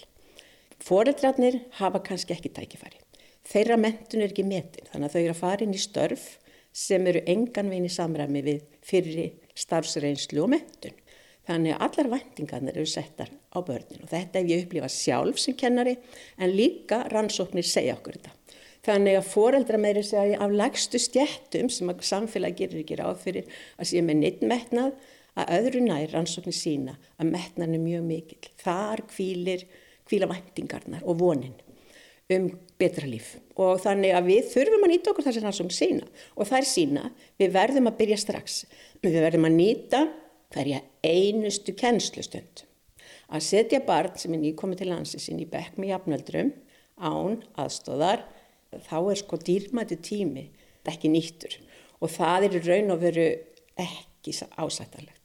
Foreldrarnir 0.80 1.60
hafa 1.80 2.00
kannski 2.04 2.36
ekki 2.36 2.52
tækifæri. 2.56 3.02
Þeirra 3.50 3.76
mentun 3.80 4.24
er 4.24 4.32
ekki 4.32 4.46
metin 4.48 4.88
þannig 4.92 5.10
að 5.10 5.16
þau 5.16 5.22
eru 5.22 5.34
að 5.34 5.42
fara 5.42 5.66
inn 5.66 5.76
í 5.76 5.82
störf 5.82 6.28
sem 6.74 7.06
eru 7.10 7.22
engan 7.28 7.70
veginn 7.72 7.90
í 7.90 7.94
samræmi 7.94 8.42
við 8.46 8.66
fyrir 8.86 9.32
starfsreynslu 9.58 10.44
og 10.44 10.52
mentun. 10.54 10.96
Þannig 11.50 11.76
að 11.76 11.86
allar 11.86 12.10
vendingarnir 12.14 12.76
eru 12.78 12.90
settar 12.90 13.32
á 13.50 13.58
börnin 13.66 14.04
og 14.06 14.12
þetta 14.12 14.42
hef 14.42 14.50
ég 14.52 14.66
upplifað 14.66 14.94
sjálf 14.94 15.40
sem 15.42 15.56
kennari 15.58 15.96
en 16.38 16.54
líka 16.54 17.02
rannsóknir 17.10 17.66
segja 17.66 17.96
okkur 17.98 18.20
þetta. 18.20 18.36
Þannig 18.86 19.18
að 19.18 19.32
foreldra 19.32 19.80
meiri 19.82 20.04
segja 20.06 20.38
af 20.46 20.54
lagstu 20.56 21.02
stjættum 21.02 21.72
sem 21.74 21.90
að 21.90 22.04
samfélag 22.08 22.56
gerir 22.60 22.84
ekki 22.84 23.00
ráð 23.00 23.24
fyrir 23.24 23.50
að 23.78 23.90
sé 23.90 24.04
með 24.06 24.22
neitt 24.22 24.46
metnað 24.46 24.94
að 25.40 25.56
öðru 25.58 25.82
nær 25.88 26.14
rannsóknir 26.14 26.56
sína 26.56 26.96
að 27.18 27.34
metnan 27.34 27.74
er 27.74 27.82
mjög 27.82 28.06
mikil. 28.08 28.54
Þar 28.62 29.04
kvílir, 29.10 29.66
kvíla 30.06 30.30
væntingarnar 30.30 31.04
og 31.06 31.20
vonin 31.24 31.58
um 32.36 32.50
betra 32.80 33.08
líf 33.10 33.36
og 33.60 33.82
þannig 33.84 34.14
að 34.16 34.30
við 34.30 34.50
þurfum 34.54 34.86
að 34.86 34.92
nýta 34.94 35.12
okkur 35.12 35.26
þessar 35.26 35.46
rannsóknir 35.48 35.76
sína 35.76 36.08
og 36.36 36.48
það 36.48 36.58
er 36.60 36.68
sína, 36.70 37.04
við 37.42 37.54
verðum 37.56 37.90
að 37.90 37.98
byrja 38.00 38.20
strax. 38.22 38.60
Við 39.04 39.20
verðum 39.20 39.48
að 39.50 39.58
nýta 39.58 40.02
hverja 40.54 40.82
einustu 41.06 41.76
kennslustund. 41.78 42.64
Að 43.30 43.46
setja 43.46 43.82
barn 43.86 44.16
sem 44.18 44.34
er 44.34 44.42
nýkomið 44.42 44.82
til 44.82 44.90
landsinsinn 44.94 45.44
í 45.44 45.50
bekk 45.50 45.78
með 45.78 45.94
jafnöldrum 45.94 46.54
án 47.00 47.42
aðstóðar, 47.60 48.24
þá 48.88 48.98
er 49.02 49.20
sko 49.20 49.40
dýrmæti 49.44 50.00
tími 50.02 50.48
ekki 50.90 51.12
nýttur 51.12 51.60
og 52.00 52.12
það 52.14 52.48
er 52.48 52.60
raun 52.66 52.96
og 52.96 53.02
veru 53.04 53.30
ekki 53.80 54.34
ásættalegt. 54.58 55.19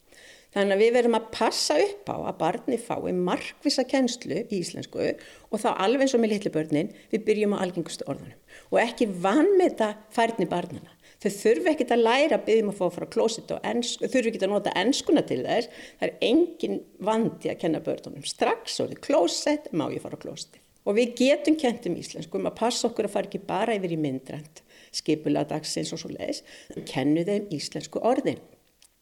Þannig 0.55 0.77
að 0.77 0.83
við 0.85 0.93
verðum 0.95 1.17
að 1.19 1.31
passa 1.35 1.77
upp 1.83 2.11
á 2.11 2.17
að 2.17 2.37
barni 2.39 2.77
fái 2.79 3.13
markvisa 3.19 3.85
kennslu 3.91 4.45
í 4.45 4.61
íslensku 4.61 5.09
og 5.51 5.63
þá 5.63 5.71
alveg 5.73 6.07
eins 6.07 6.15
og 6.15 6.23
með 6.23 6.35
litlu 6.35 6.53
börnin 6.55 6.93
við 7.11 7.25
byrjum 7.27 7.57
á 7.59 7.63
algengustu 7.65 8.07
orðunum 8.07 8.71
og 8.71 8.79
ekki 8.85 9.09
vann 9.11 9.51
með 9.59 9.73
þetta 9.73 9.89
færni 10.15 10.47
barnana. 10.51 10.93
Þau 11.25 11.31
þurfu 11.41 11.71
ekkert 11.73 11.95
að 11.95 12.05
læra 12.05 12.39
að 12.39 12.47
byggjum 12.47 12.71
að 12.71 12.79
fá 12.79 12.87
frá 12.95 13.07
klósit 13.11 13.53
og 13.55 13.67
ensku, 13.67 14.11
þurfu 14.13 14.31
ekkert 14.31 14.47
að 14.47 14.53
nota 14.53 14.75
enskuna 14.79 15.23
til 15.27 15.41
þess. 15.47 15.71
Það 16.01 16.09
er 16.11 16.27
engin 16.29 16.81
vandi 17.09 17.51
að 17.51 17.61
kenna 17.63 17.81
börnunum. 17.87 18.27
Strax 18.29 18.77
orðið 18.85 19.01
klóset 19.09 19.71
má 19.73 19.87
ég 19.89 20.05
fara 20.05 20.19
á 20.21 20.25
klósiti. 20.25 20.61
Og 20.85 20.99
við 20.99 21.15
getum 21.23 21.57
kent 21.57 21.89
um 21.89 21.97
íslensku 21.97 22.39
um 22.39 22.51
að 22.51 22.59
passa 22.61 22.91
okkur 22.91 23.09
að 23.09 23.15
fara 23.17 23.31
ekki 23.31 23.41
bara 23.49 23.79
yfir 23.79 23.97
í 23.97 24.01
myndrænt 24.05 24.61
skipula 24.95 25.45
dagsins 25.49 25.93
og 25.95 26.03
svo 26.03 26.13
leiðis. 26.13 26.43
Kennu 26.91 27.25
þeim 27.27 27.49
íslensku 27.55 28.03
orðin. 28.05 28.43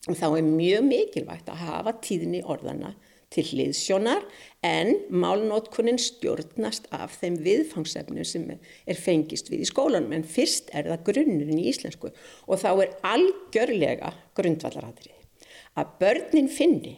Þá 0.02 0.28
er 0.34 0.46
mjög 0.46 0.86
mikilvægt 0.88 1.50
að 1.52 1.60
hafa 1.62 1.92
tíðinni 2.02 2.40
orðana 2.42 2.96
til 3.32 3.44
hliðsjónar 3.46 4.24
en 4.66 4.96
málnótkunin 5.14 6.00
stjórnast 6.00 6.88
af 6.92 7.14
þeim 7.20 7.38
viðfangsefnum 7.44 8.26
sem 8.26 8.48
er 8.50 8.98
fengist 8.98 9.50
við 9.52 9.62
í 9.62 9.68
skólanum 9.70 10.12
en 10.16 10.26
fyrst 10.26 10.72
er 10.74 10.90
það 10.90 11.04
grunnurinn 11.06 11.62
í 11.62 11.68
íslensku 11.70 12.10
og 12.12 12.60
þá 12.60 12.70
er 12.72 12.96
algjörlega 13.12 14.10
grundvallaratrið 14.36 15.46
að 15.78 15.94
börnin 16.02 16.50
finni 16.52 16.96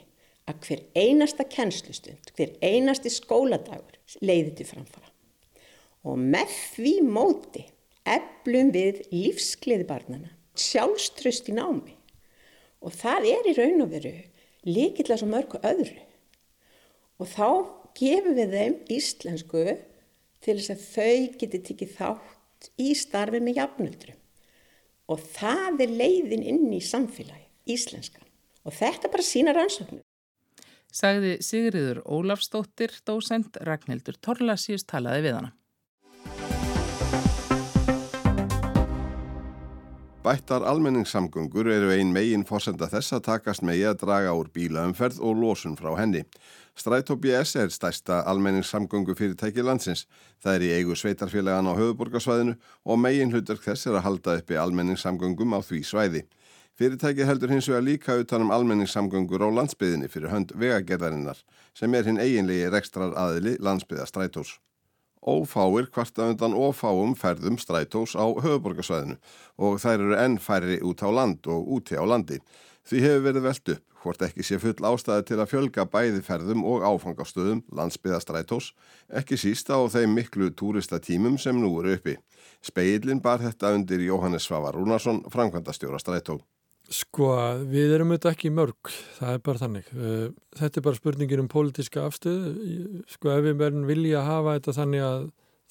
að 0.48 0.64
hver 0.66 0.82
einasta 0.96 1.44
kennslustund, 1.48 2.32
hver 2.36 2.56
einasti 2.64 3.12
skóladagur 3.12 4.00
leiði 4.20 4.56
til 4.58 4.66
framfara. 4.68 5.12
Og 6.04 6.16
með 6.20 6.56
því 6.74 6.94
móti 7.04 7.66
eflum 8.04 8.72
við 8.74 9.04
lífskleiði 9.12 9.86
barnana, 9.88 10.32
sjálfströst 10.56 11.48
í 11.48 11.56
námi 11.56 11.94
og 12.84 12.92
það 12.94 13.30
er 13.32 13.48
í 13.48 13.56
raun 13.56 13.84
og 13.84 13.92
veru 13.94 14.12
líkilega 14.68 15.20
svo 15.20 15.30
mörgu 15.30 15.60
öðru 15.64 15.96
og 17.20 17.30
þá 17.30 17.48
gefum 17.98 18.36
við 18.36 18.56
þeim 18.58 18.76
íslensku 18.96 19.64
til 20.44 20.58
þess 20.58 20.74
að 20.74 20.84
þau 20.90 21.38
geti 21.40 21.62
tikið 21.70 21.96
þátt 21.98 22.70
í 22.80 22.90
starfi 22.98 23.40
með 23.40 23.60
jafnöldrum 23.60 24.20
og 25.12 25.20
það 25.34 25.84
er 25.84 25.92
leiðin 26.00 26.44
inn 26.48 26.72
í 26.72 26.80
samfélagi, 26.84 27.44
íslenskan 27.68 28.24
og 28.64 28.72
þetta 28.72 29.10
bara 29.12 29.24
sína 29.26 29.52
rannsóknir. 29.56 30.00
Sagði 30.94 31.34
Sigriður 31.42 32.00
Ólafstóttir, 32.06 32.94
dósend 33.04 33.58
Ragnhildur 33.66 34.16
Torlasís 34.22 34.86
talaði 34.86 35.26
við 35.26 35.36
hana. 35.40 35.50
Bættar 40.24 40.62
almenningssamgöngur 40.64 41.68
eru 41.68 41.90
ein 41.92 42.08
megin 42.16 42.46
fórsenda 42.48 42.86
þess 42.88 43.12
að 43.12 43.26
takast 43.26 43.64
megi 43.68 43.82
að 43.84 43.98
draga 44.06 44.30
úr 44.32 44.48
bílaumferð 44.54 45.18
og 45.20 45.36
losun 45.36 45.76
frá 45.76 45.90
henni. 45.98 46.22
Strætó 46.80 47.18
BS 47.20 47.52
er 47.60 47.68
stærsta 47.68 48.22
almenningssamgöngu 48.32 49.12
fyrirtæki 49.18 49.60
landsins. 49.60 50.06
Það 50.40 50.56
er 50.56 50.64
í 50.64 50.72
eigu 50.78 50.96
sveitarfélagan 50.96 51.68
á 51.68 51.76
höfuborgarsvæðinu 51.76 52.56
og 52.88 53.02
megin 53.04 53.36
hlutverk 53.36 53.68
þess 53.68 53.90
er 53.90 54.00
að 54.00 54.06
halda 54.08 54.40
uppi 54.40 54.56
almenningssamgöngum 54.64 55.52
á 55.52 55.60
því 55.60 55.84
svæði. 55.92 56.26
Fyrirtæki 56.80 57.28
heldur 57.28 57.52
hins 57.52 57.68
vegar 57.68 57.84
líka 57.84 58.16
utanum 58.16 58.56
almenningssamgöngur 58.56 59.44
á 59.44 59.52
landsbyðinni 59.60 60.08
fyrir 60.08 60.32
hönd 60.32 60.56
vegagerðarinnar 60.56 61.44
sem 61.76 61.92
er 61.92 62.08
hinn 62.08 62.24
eiginlegi 62.24 62.72
rekstrar 62.72 63.12
aðili 63.12 63.58
landsbyðastrætós. 63.60 64.56
Ófáir 65.24 65.88
kvarta 65.88 66.28
undan 66.30 66.52
ófáum 66.52 67.14
ferðum 67.16 67.56
strætós 67.56 68.12
á 68.12 68.28
höfuborgarsvæðinu 68.28 69.16
og 69.56 69.80
þær 69.80 69.96
eru 69.96 70.18
enn 70.20 70.36
færri 70.36 70.76
út 70.84 71.00
á 71.00 71.08
land 71.08 71.48
og 71.48 71.68
úti 71.78 71.96
á 71.96 72.04
landi. 72.04 72.42
Því 72.84 73.00
hefur 73.00 73.26
verið 73.28 73.46
veld 73.48 73.74
upp 73.76 73.94
hvort 74.04 74.22
ekki 74.26 74.44
sé 74.44 74.58
full 74.60 74.76
ástæði 74.84 75.24
til 75.30 75.38
að 75.40 75.50
fjölga 75.54 75.86
bæði 75.88 76.20
ferðum 76.26 76.64
og 76.68 76.84
áfangastöðum 76.84 77.62
landsbyðastrætós, 77.72 78.72
ekki 79.08 79.38
sísta 79.40 79.80
á 79.80 79.82
þeim 79.88 80.12
miklu 80.18 80.50
túristatímum 80.52 81.38
sem 81.40 81.56
nú 81.56 81.72
eru 81.80 81.96
uppi. 81.96 82.18
Speillin 82.60 83.22
bar 83.24 83.40
þetta 83.40 83.72
undir 83.78 84.04
Jóhannes 84.04 84.44
Svavar 84.44 84.76
Rúnarsson, 84.76 85.24
framkvæmdastjóra 85.32 86.02
strætó. 86.02 86.42
Sko, 86.92 87.30
við 87.64 87.94
erum 87.96 88.10
auðvitað 88.12 88.34
ekki 88.34 88.50
mörg, 88.52 88.90
það 89.16 89.30
er 89.32 89.40
bara 89.46 89.60
þannig. 89.62 89.86
Eh, 89.96 90.26
þetta 90.60 90.80
er 90.80 90.84
bara 90.84 90.98
spurningin 90.98 91.40
um 91.40 91.48
pólitíska 91.48 92.04
afstöðu. 92.04 92.52
Sko, 93.08 93.30
ef 93.32 93.46
við 93.46 93.56
verðum 93.62 93.88
vilja 93.88 94.20
að 94.20 94.28
hafa 94.28 94.56
þetta 94.58 94.76
þannig 94.78 95.04
að 95.06 95.24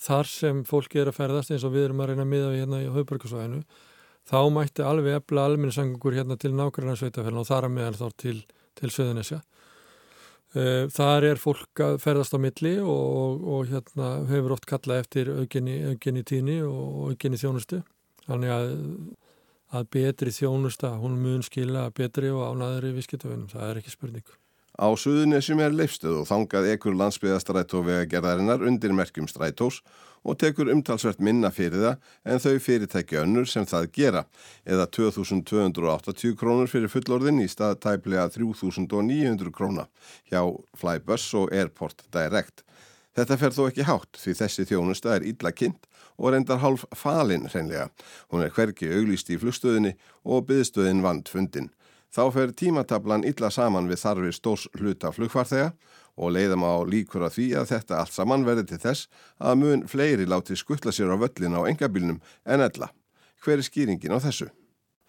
þar 0.03 0.31
sem 0.31 0.63
fólki 0.65 0.99
er 1.03 1.11
að 1.11 1.19
ferðast 1.19 1.53
eins 1.53 1.65
og 1.67 1.75
við 1.75 1.87
erum 1.87 2.01
að 2.01 2.11
reyna 2.11 2.25
að 2.25 2.31
miða 2.33 2.49
við 2.49 2.63
hérna 2.63 2.81
í 2.81 2.89
höfbörgarsvæðinu, 2.97 3.61
þá 4.25 4.39
mætti 4.57 4.85
alveg 4.89 5.19
efla 5.19 5.45
alminnisangur 5.51 6.17
hérna 6.17 6.39
til 6.41 6.53
nákvæmlega 6.57 6.99
sveitafélagin 7.03 7.41
og 7.43 7.49
þar 7.51 7.69
að 7.69 7.75
meðal 7.77 7.99
þá 8.01 8.19
til, 8.23 8.37
til 8.79 8.93
Söðunisja. 8.97 9.41
Eh, 10.53 10.85
þar 10.93 11.29
er 11.29 11.41
fólk 11.41 11.81
að 11.81 11.99
ferðast 12.01 12.33
á 12.33 12.39
milli 12.41 12.75
og, 12.81 13.45
og 13.53 13.69
hérna 13.69 14.15
hefur 14.29 14.57
oft 14.57 14.65
kallað 14.69 15.05
eftir 15.05 15.29
aukinni 15.33 16.25
tíni 16.25 16.59
og 16.65 17.13
aukinni 17.13 17.37
þjónustu. 17.41 17.83
Þannig 18.25 18.53
að 18.53 18.73
að 19.73 19.89
betri 19.97 20.33
þjónusta, 20.33 20.93
hún 21.01 21.19
mun 21.23 21.43
skila 21.45 21.89
betri 21.95 22.31
og 22.33 22.45
ánaðri 22.53 22.93
viðskiptavinnum, 22.97 23.49
það 23.51 23.69
er 23.69 23.81
ekki 23.81 23.93
spurning. 23.93 24.33
Á 24.73 24.89
suðunessum 24.97 25.59
er 25.61 25.73
leifstöð 25.73 26.23
og 26.23 26.25
þangað 26.25 26.71
ekur 26.71 26.95
landsbyðastrætó 26.97 27.83
vegagerðarinnar 27.85 28.63
undir 28.65 28.95
merkjum 28.97 29.27
strætós 29.29 29.83
og 30.25 30.39
tekur 30.41 30.71
umtalsvert 30.73 31.21
minna 31.21 31.51
fyrir 31.53 31.83
það 31.83 32.31
en 32.33 32.41
þau 32.41 32.55
fyrirtækja 32.65 33.21
önnur 33.27 33.45
sem 33.49 33.67
það 33.69 33.89
gera 33.93 34.23
eða 34.65 34.87
2280 34.97 36.33
krónur 36.39 36.71
fyrir 36.71 36.89
fullorðin 36.89 37.43
í 37.43 37.47
stað 37.51 37.83
tæplega 37.85 38.25
3900 38.33 39.53
króna 39.53 39.85
hjá 40.31 40.41
Flybus 40.79 41.27
og 41.37 41.53
Airport 41.53 42.07
Direct. 42.09 42.65
Þetta 43.13 43.37
fer 43.37 43.53
þó 43.53 43.63
ekki 43.67 43.85
hátt 43.85 44.17
því 44.17 44.33
þessi 44.39 44.65
þjónusta 44.69 45.15
er 45.15 45.25
illa 45.29 45.51
kynnt 45.53 45.85
og 46.17 46.33
reyndar 46.33 46.61
hálf 46.63 46.85
falinn 46.97 47.47
hreinlega. 47.49 47.89
Hún 48.33 48.45
er 48.45 48.53
hverki 48.53 48.89
auglýst 48.89 49.29
í 49.29 49.37
flugstöðinni 49.41 49.93
og 50.25 50.47
byðstöðin 50.49 51.03
vand 51.05 51.29
fundin. 51.29 51.69
Þá 52.13 52.23
fer 52.33 52.53
tímatablan 52.53 53.25
illa 53.25 53.49
saman 53.49 53.89
við 53.89 54.03
þarfir 54.03 54.35
stórs 54.37 54.65
hluta 54.77 55.09
flugfarþega 55.13 55.71
og 56.21 56.33
leiðum 56.35 56.65
á 56.65 56.73
líkur 56.85 57.25
að 57.25 57.37
því 57.37 57.47
að 57.57 57.69
þetta 57.71 58.01
allt 58.01 58.13
saman 58.13 58.45
verði 58.45 58.67
til 58.69 58.81
þess 58.83 59.07
að 59.41 59.61
mun 59.63 59.85
fleiri 59.89 60.27
láti 60.29 60.57
skuttla 60.57 60.93
sér 60.93 61.13
á 61.13 61.17
völlin 61.17 61.57
á 61.57 61.61
engabilnum 61.65 62.19
en 62.45 62.65
ella. 62.65 62.91
Hver 63.41 63.57
er 63.57 63.65
skýringin 63.65 64.13
á 64.13 64.21
þessu? 64.21 64.51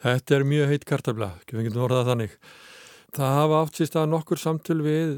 Þetta 0.05 0.37
er 0.37 0.49
mjög 0.49 0.73
heitt 0.73 0.89
kartabla, 0.89 1.35
við 1.53 1.69
getum 1.69 1.85
orðað 1.87 2.09
þannig. 2.11 2.39
Það 3.15 3.37
hafa 3.39 3.61
átt 3.63 3.79
síst 3.79 3.95
að 3.99 4.11
nokkur 4.11 4.41
samtul 4.43 4.81
við, 4.83 5.13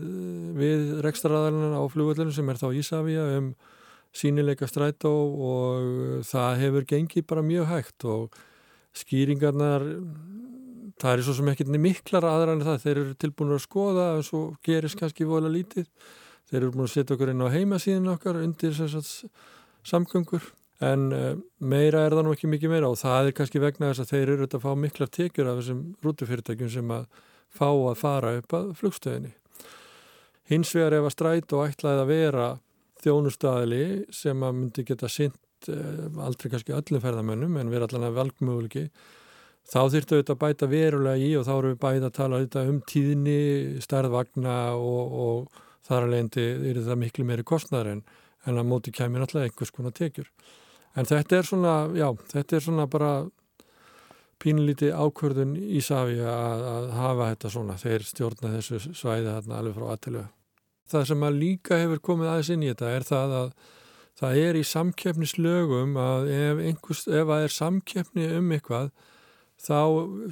við 0.59 0.83
rekstraræðarinn 1.07 1.79
á 1.81 1.83
flugvöllinu 1.89 2.35
sem 2.35 2.53
er 2.53 2.61
þá 2.61 2.69
Ísafíja 2.77 3.25
um 3.39 3.55
sínileika 4.17 4.69
strætó 4.69 5.13
og 5.13 6.27
það 6.29 6.61
hefur 6.63 6.87
gengið 6.89 7.27
bara 7.29 7.45
mjög 7.45 7.71
hægt 7.71 8.07
og 8.09 8.37
skýringarnar 8.97 9.85
það 11.01 11.13
er 11.13 11.25
svo 11.25 11.35
sem 11.37 11.51
ekki 11.53 11.67
miklar 11.77 12.27
aðra 12.29 12.57
en 12.57 12.65
það. 12.65 12.83
Þeir 12.85 13.01
eru 13.03 13.17
tilbúin 13.21 13.57
að 13.57 13.65
skoða 13.65 14.07
en 14.17 14.27
svo 14.27 14.43
gerist 14.65 14.99
kannski 15.01 15.29
vola 15.29 15.51
lítið. 15.53 15.89
Þeir 16.51 16.61
eru 16.63 16.73
búin 16.75 16.87
að 16.87 16.93
setja 16.95 17.17
okkur 17.17 17.33
inn 17.33 17.45
á 17.45 17.49
heimasíðin 17.53 18.13
okkar 18.13 18.41
undir 18.41 18.77
samgöngur 19.87 20.53
en 20.85 21.07
uh, 21.15 21.31
meira 21.59 22.05
er 22.05 22.13
það 22.13 22.27
nú 22.27 22.35
ekki 22.37 22.51
mikið 22.53 22.73
meira 22.73 22.91
og 22.93 22.99
það 23.01 23.31
er 23.31 23.37
kannski 23.39 23.63
vegna 23.63 23.91
þess 23.91 24.05
að 24.05 24.11
þeir 24.13 24.33
eru 24.35 24.49
að 24.51 24.65
fá 24.65 24.73
miklar 24.77 25.11
tekjur 25.13 25.49
af 25.49 25.61
þessum 25.61 25.81
rútufyrirtækjum 26.05 26.73
sem 26.75 26.93
að 26.93 27.07
fá 27.57 27.69
að 27.73 27.99
fara 28.01 28.37
upp 28.41 28.57
að 28.57 28.71
flugstöðinni 28.81 29.35
hins 30.51 30.73
vegar 30.77 31.01
ef 31.01 31.09
að 31.09 31.15
strætó 31.17 31.65
ætlaði 31.67 32.03
að 32.03 32.13
vera 32.13 32.49
þjónustæðili 33.03 33.85
sem 34.15 34.43
að 34.47 34.59
myndi 34.61 34.87
geta 34.87 35.11
sint 35.11 35.71
eh, 35.71 36.07
aldrei 36.23 36.51
kannski 36.53 36.75
öllum 36.77 37.03
ferðamönnum 37.03 37.61
en 37.61 37.73
vera 37.73 37.89
allan 37.89 38.09
að 38.09 38.19
velgmögulegi 38.21 38.87
þá 39.67 39.81
þurftu 39.91 40.17
auðvitað 40.17 40.35
að 40.35 40.43
bæta 40.45 40.69
verulega 40.71 41.23
í 41.23 41.33
og 41.39 41.47
þá 41.47 41.55
eru 41.57 41.73
við 41.73 41.81
bæta 41.83 42.11
að 42.11 42.19
tala 42.21 42.43
um 42.63 42.79
tíðni, 42.87 43.41
starðvagna 43.83 44.59
og, 44.79 45.17
og 45.27 45.65
þar 45.87 46.07
alveg 46.07 46.39
er 46.39 46.83
það 46.87 47.03
miklu 47.03 47.27
meiri 47.27 47.47
kostnæður 47.47 47.97
en, 47.97 48.05
en 48.47 48.61
að 48.61 48.71
móti 48.71 48.95
kemur 48.95 49.25
alltaf 49.27 49.43
einhvers 49.43 49.75
konar 49.75 49.95
tekjur. 49.97 50.31
En 50.97 51.09
þetta 51.09 51.39
er 51.39 51.49
svona, 51.49 51.75
já, 51.99 52.09
þetta 52.31 52.57
er 52.57 52.65
svona 52.65 52.87
bara 52.91 53.11
pínlíti 54.43 54.91
ákvörðun 54.93 55.55
í 55.57 55.81
Savi 55.85 56.19
að, 56.21 56.65
að 56.71 56.91
hafa 56.97 57.31
þetta 57.33 57.53
svona, 57.55 57.79
þeir 57.81 58.07
stjórna 58.07 58.53
þessu 58.57 58.81
svæði 58.87 59.33
hérna 59.33 59.61
alveg 59.61 59.77
frá 59.79 59.87
aðtilega. 59.95 60.29
Það 60.87 61.09
sem 61.11 61.27
að 61.27 61.41
líka 61.41 61.81
hefur 61.81 62.03
komið 62.11 62.31
aðeins 62.33 62.53
inn 62.55 62.65
í 62.65 62.71
þetta 62.71 62.93
er 62.95 63.07
það 63.09 63.37
að 63.41 63.51
það 64.17 64.41
er 64.41 64.57
í 64.57 64.65
samkeppnislögum 64.65 65.97
að 66.01 66.31
ef, 66.33 66.61
einhvers, 66.71 67.05
ef 67.09 67.33
að 67.33 67.47
er 67.47 67.55
samkeppni 67.57 68.29
um 68.39 68.53
eitthvað 68.57 68.93
þá 69.67 69.81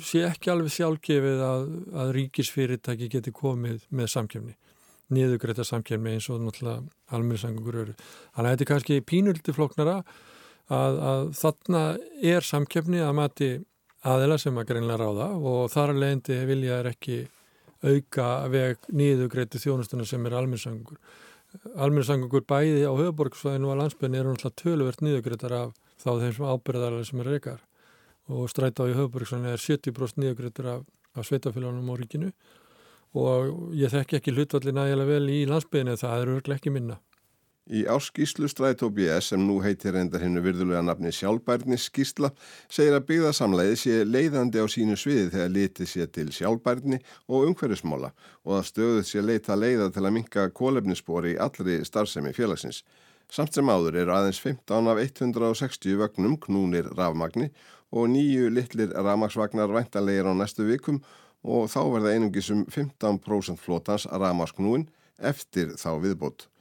sé 0.05 0.23
ekki 0.29 0.53
alveg 0.53 0.73
sjálfgefið 0.73 1.43
að, 1.45 1.67
að 2.01 2.12
ríkisfyrirtæki 2.19 3.11
geti 3.12 3.33
komið 3.35 3.85
með 3.93 4.12
samkeppni 4.14 4.55
niðugreita 5.12 5.64
samkeppni 5.67 6.14
eins 6.17 6.29
og 6.33 6.40
náttúrulega 6.43 6.85
almenningssangur 7.14 7.81
eru. 7.83 7.95
Þannig 8.35 8.49
að 8.49 8.55
þetta 8.55 8.64
er 8.64 8.71
kannski 8.71 9.01
pínulti 9.05 9.55
floknara 9.55 9.97
að, 10.73 11.01
að 11.11 11.25
þarna 11.40 11.83
er 12.35 12.47
samkeppni 12.49 13.03
að 13.05 13.17
mati 13.19 13.51
aðila 14.05 14.38
sem 14.40 14.59
að 14.61 14.69
greinlega 14.71 15.01
ráða 15.01 15.29
og 15.37 15.71
þar 15.73 15.95
að 15.95 16.01
leiðandi 16.03 16.40
vilja 16.49 16.81
er 16.81 16.90
ekki 16.93 17.21
auka 17.85 18.29
veg 18.53 18.88
niðugreiti 18.97 19.61
þjónustuna 19.61 20.07
sem 20.09 20.27
er 20.27 20.37
almenningssangur 20.38 20.99
almenningssangur 21.75 22.45
bæði 22.49 22.85
á 22.88 22.93
höfuborgsvæðinu 22.93 23.71
og 23.71 23.81
landsbyrni 23.81 24.21
eru 24.21 24.35
náttúrulega 24.35 24.61
töluvert 24.62 25.05
niðugreitar 25.05 25.55
af 25.61 25.73
þá 26.03 26.11
þeim 26.21 26.35
sem 26.37 26.51
ábyrðarlega 26.51 27.09
sem 27.09 27.23
er 27.23 27.31
reykar 27.31 27.62
og 28.29 28.51
stræta 28.51 28.85
á 28.85 28.90
í 28.90 28.97
höfuborgsvæðinu 28.99 29.53
er 29.53 29.62
70% 29.62 30.21
niðugreitar 30.23 30.71
af, 30.75 30.85
af 31.14 31.29
sveitafélagunum 31.29 31.93
á 31.93 31.95
ríkinu. 32.01 32.31
Og 33.14 33.75
ég 33.79 33.93
þekki 33.93 34.19
ekki 34.19 34.35
hlutvallin 34.35 34.81
aðeins 34.81 35.07
vel 35.07 35.27
í 35.31 35.45
landsbyrni 35.47 35.99
það 36.01 36.23
eru 36.23 36.38
örglega 36.40 36.59
ekki 36.59 36.73
minna. 36.75 36.99
Í 37.64 37.87
áskíslu 37.88 38.44
Strætó 38.44 38.90
BS 38.92 39.31
sem 39.31 39.40
nú 39.40 39.55
heitir 39.64 39.94
reyndar 39.96 40.20
hennu 40.20 40.42
virðulega 40.44 40.83
nafni 40.85 41.09
sjálfbærni 41.16 41.79
skísla 41.81 42.29
segir 42.68 42.92
að 42.98 43.07
byggðarsamleiði 43.09 43.79
sé 43.81 43.94
leiðandi 44.05 44.61
á 44.61 44.68
sínu 44.68 44.98
sviði 45.00 45.31
þegar 45.33 45.55
litið 45.55 45.88
sé 45.88 46.07
til 46.12 46.27
sjálfbærni 46.37 47.00
og 47.24 47.48
umhverfismóla 47.48 48.12
og 48.44 48.59
að 48.59 48.68
stöðuð 48.68 49.09
sé 49.09 49.24
leita 49.24 49.57
leiða 49.57 49.88
til 49.96 50.05
að 50.05 50.16
minka 50.18 50.46
kólefnisspori 50.53 51.33
í 51.33 51.40
allri 51.40 51.81
starfsemi 51.88 52.37
félagsins. 52.37 52.83
Samt 53.33 53.57
sem 53.57 53.72
áður 53.72 53.96
eru 54.03 54.12
aðeins 54.12 54.44
15 54.44 54.92
af 54.92 55.00
160 55.00 56.00
vögnum 56.05 56.37
knúnir 56.44 56.92
rafmagni 56.92 57.48
og 57.96 58.12
nýju 58.12 58.53
litlir 58.53 58.92
rafmagsvagnar 58.92 59.72
væntalegir 59.72 60.29
á 60.29 60.37
næstu 60.37 60.68
vikum 60.68 61.00
og 61.40 61.72
þá 61.72 61.81
verða 61.96 62.12
einungisum 62.12 62.66
15% 62.68 63.57
flótans 63.57 64.05
rafmagsknúin 64.12 64.90
eftir 65.16 65.79
þá 65.81 65.94
viðbót. 66.05 66.53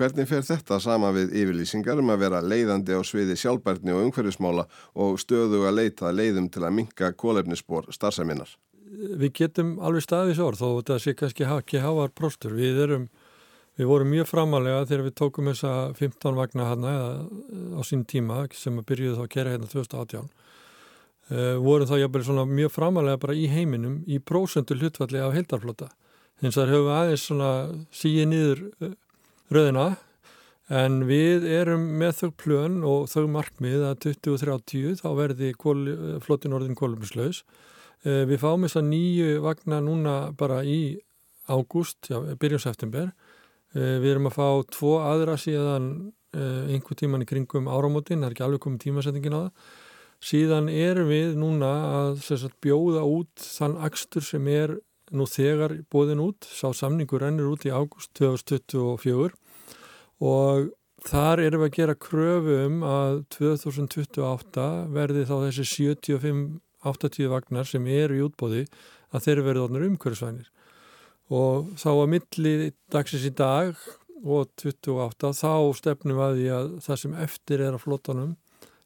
Hvernig 0.00 0.24
fer 0.30 0.40
þetta 0.40 0.78
sama 0.80 1.10
við 1.12 1.34
yfirlýsingar 1.36 1.98
um 2.00 2.08
að 2.08 2.22
vera 2.22 2.38
leiðandi 2.40 2.94
á 2.96 3.04
sviði 3.04 3.34
sjálfbærni 3.36 3.92
og 3.92 4.06
umhverfismála 4.06 4.62
og 4.96 5.18
stöðu 5.20 5.66
að 5.68 5.74
leita 5.76 6.12
leiðum 6.14 6.46
til 6.48 6.62
að 6.64 6.72
minka 6.78 7.10
kólefnisspor 7.20 7.90
starfseminar? 7.92 8.54
Við 9.20 9.34
getum 9.36 9.74
alveg 9.84 10.06
staðis 10.06 10.40
orð 10.40 10.62
þó 10.62 10.68
þetta 10.78 10.96
sé 11.04 11.12
kannski 11.18 11.44
ekki 11.44 11.82
háar 11.84 12.14
próstur. 12.16 12.54
Við, 12.56 12.80
erum, 12.86 13.04
við 13.76 13.90
vorum 13.90 14.08
mjög 14.14 14.30
framalega 14.30 14.86
þegar 14.88 15.04
við 15.10 15.14
tókum 15.20 15.52
þessa 15.52 15.74
15 16.00 16.40
vagna 16.40 16.70
hana 16.70 16.94
á 17.76 17.80
sín 17.84 18.06
tíma 18.08 18.46
sem 18.56 18.80
byrjuði 18.80 19.18
þá 19.20 19.22
að 19.26 19.30
gera 19.36 19.52
hérna 19.52 19.68
2018. 19.68 20.32
Uh, 21.28 21.60
vorum 21.60 21.92
þá 21.92 21.94
jábel 22.00 22.24
svona 22.24 22.48
mjög 22.48 22.72
framalega 22.78 23.20
bara 23.20 23.36
í 23.36 23.44
heiminum 23.52 24.00
í 24.08 24.16
prósendu 24.16 24.80
hlutvalli 24.80 25.20
af 25.20 25.36
heildarflota. 25.36 25.92
Hins 26.40 26.56
vegar 26.56 26.72
höfum 26.72 26.88
við 26.88 26.96
aðeins 26.96 27.28
svona 27.28 27.52
síið 28.00 28.28
niður 28.32 28.66
uh, 28.80 28.96
röðina 29.50 29.88
en 30.70 31.00
við 31.08 31.46
erum 31.50 31.82
með 31.98 32.12
þau 32.20 32.30
plön 32.38 32.76
og 32.86 33.08
þau 33.10 33.26
markmið 33.34 33.82
að 33.88 33.96
2030 34.06 35.00
þá 35.02 35.08
verði 35.18 35.50
flottin 36.22 36.54
orðin 36.54 36.78
kolumislaus. 36.78 37.42
Við 38.04 38.38
fáum 38.40 38.62
þess 38.64 38.78
að 38.78 38.90
nýju 38.92 39.40
vagna 39.44 39.80
núna 39.84 40.14
bara 40.38 40.62
í 40.64 41.00
ágúst, 41.50 42.06
já, 42.06 42.20
byrjum 42.38 42.62
september. 42.62 43.10
Við 43.74 44.08
erum 44.12 44.30
að 44.30 44.36
fá 44.38 44.48
tvo 44.70 44.92
aðra 45.02 45.34
síðan 45.38 45.90
einhver 46.30 46.94
tíman 46.98 47.24
í 47.24 47.26
kringum 47.26 47.66
áramótin, 47.66 48.22
það 48.22 48.28
er 48.28 48.36
ekki 48.36 48.46
alveg 48.46 48.62
komið 48.62 48.84
tímasettingin 48.84 49.34
á 49.34 49.40
það. 49.42 49.50
Síðan 50.30 50.68
erum 50.70 51.10
við 51.10 51.34
núna 51.40 51.70
að 51.96 52.22
sagt, 52.28 52.58
bjóða 52.62 53.02
út 53.08 53.40
þann 53.40 53.78
axtur 53.82 54.22
sem 54.22 54.46
er 54.52 54.76
nú 55.10 55.26
þegar 55.28 55.76
bóðin 55.92 56.22
út, 56.22 56.46
sá 56.46 56.70
samningur 56.76 57.24
rennur 57.24 57.50
út 57.52 57.66
í 57.66 57.72
ágúst 57.72 58.12
2024 58.18 59.34
og 60.20 60.70
þar 61.06 61.42
erum 61.44 61.64
við 61.64 61.70
að 61.70 61.76
gera 61.78 61.98
kröfu 62.06 62.56
um 62.66 62.82
að 62.86 63.20
2028 63.36 64.66
verði 64.94 65.26
þá 65.28 65.36
þessi 65.46 65.68
75-80 65.70 67.30
vagnar 67.32 67.68
sem 67.68 67.86
eru 67.90 68.18
í 68.18 68.24
útbóði 68.26 68.66
að 69.10 69.26
þeir 69.26 69.44
verði 69.46 69.64
orðnir 69.64 69.88
umhverfisvænir. 69.88 70.50
Og 71.30 71.72
þá 71.78 71.90
að 71.92 72.12
milli 72.14 72.54
dagsins 72.90 73.26
í 73.26 73.32
dag 73.38 73.78
og 74.20 74.50
28 74.60 75.32
þá 75.40 75.54
stefnum 75.78 76.20
að 76.20 76.36
því 76.38 76.48
að 76.56 76.70
það 76.84 77.02
sem 77.02 77.18
eftir 77.24 77.64
er 77.64 77.76
að 77.76 77.84
flottanum 77.86 78.36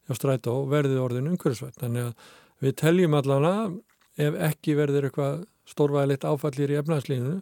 hjá 0.04 0.18
strætó 0.18 0.60
verði 0.70 1.00
orðin 1.00 1.32
umhverfisvæn 1.32 1.74
þannig 1.80 2.10
að 2.10 2.32
við 2.64 2.76
teljum 2.80 3.16
allavega 3.18 3.72
ef 4.20 4.36
ekki 4.48 4.76
verður 4.78 5.08
eitthvað 5.08 5.40
stórvæðilegt 5.68 6.26
áfallir 6.28 6.74
í 6.74 6.78
efnagslínu 6.80 7.34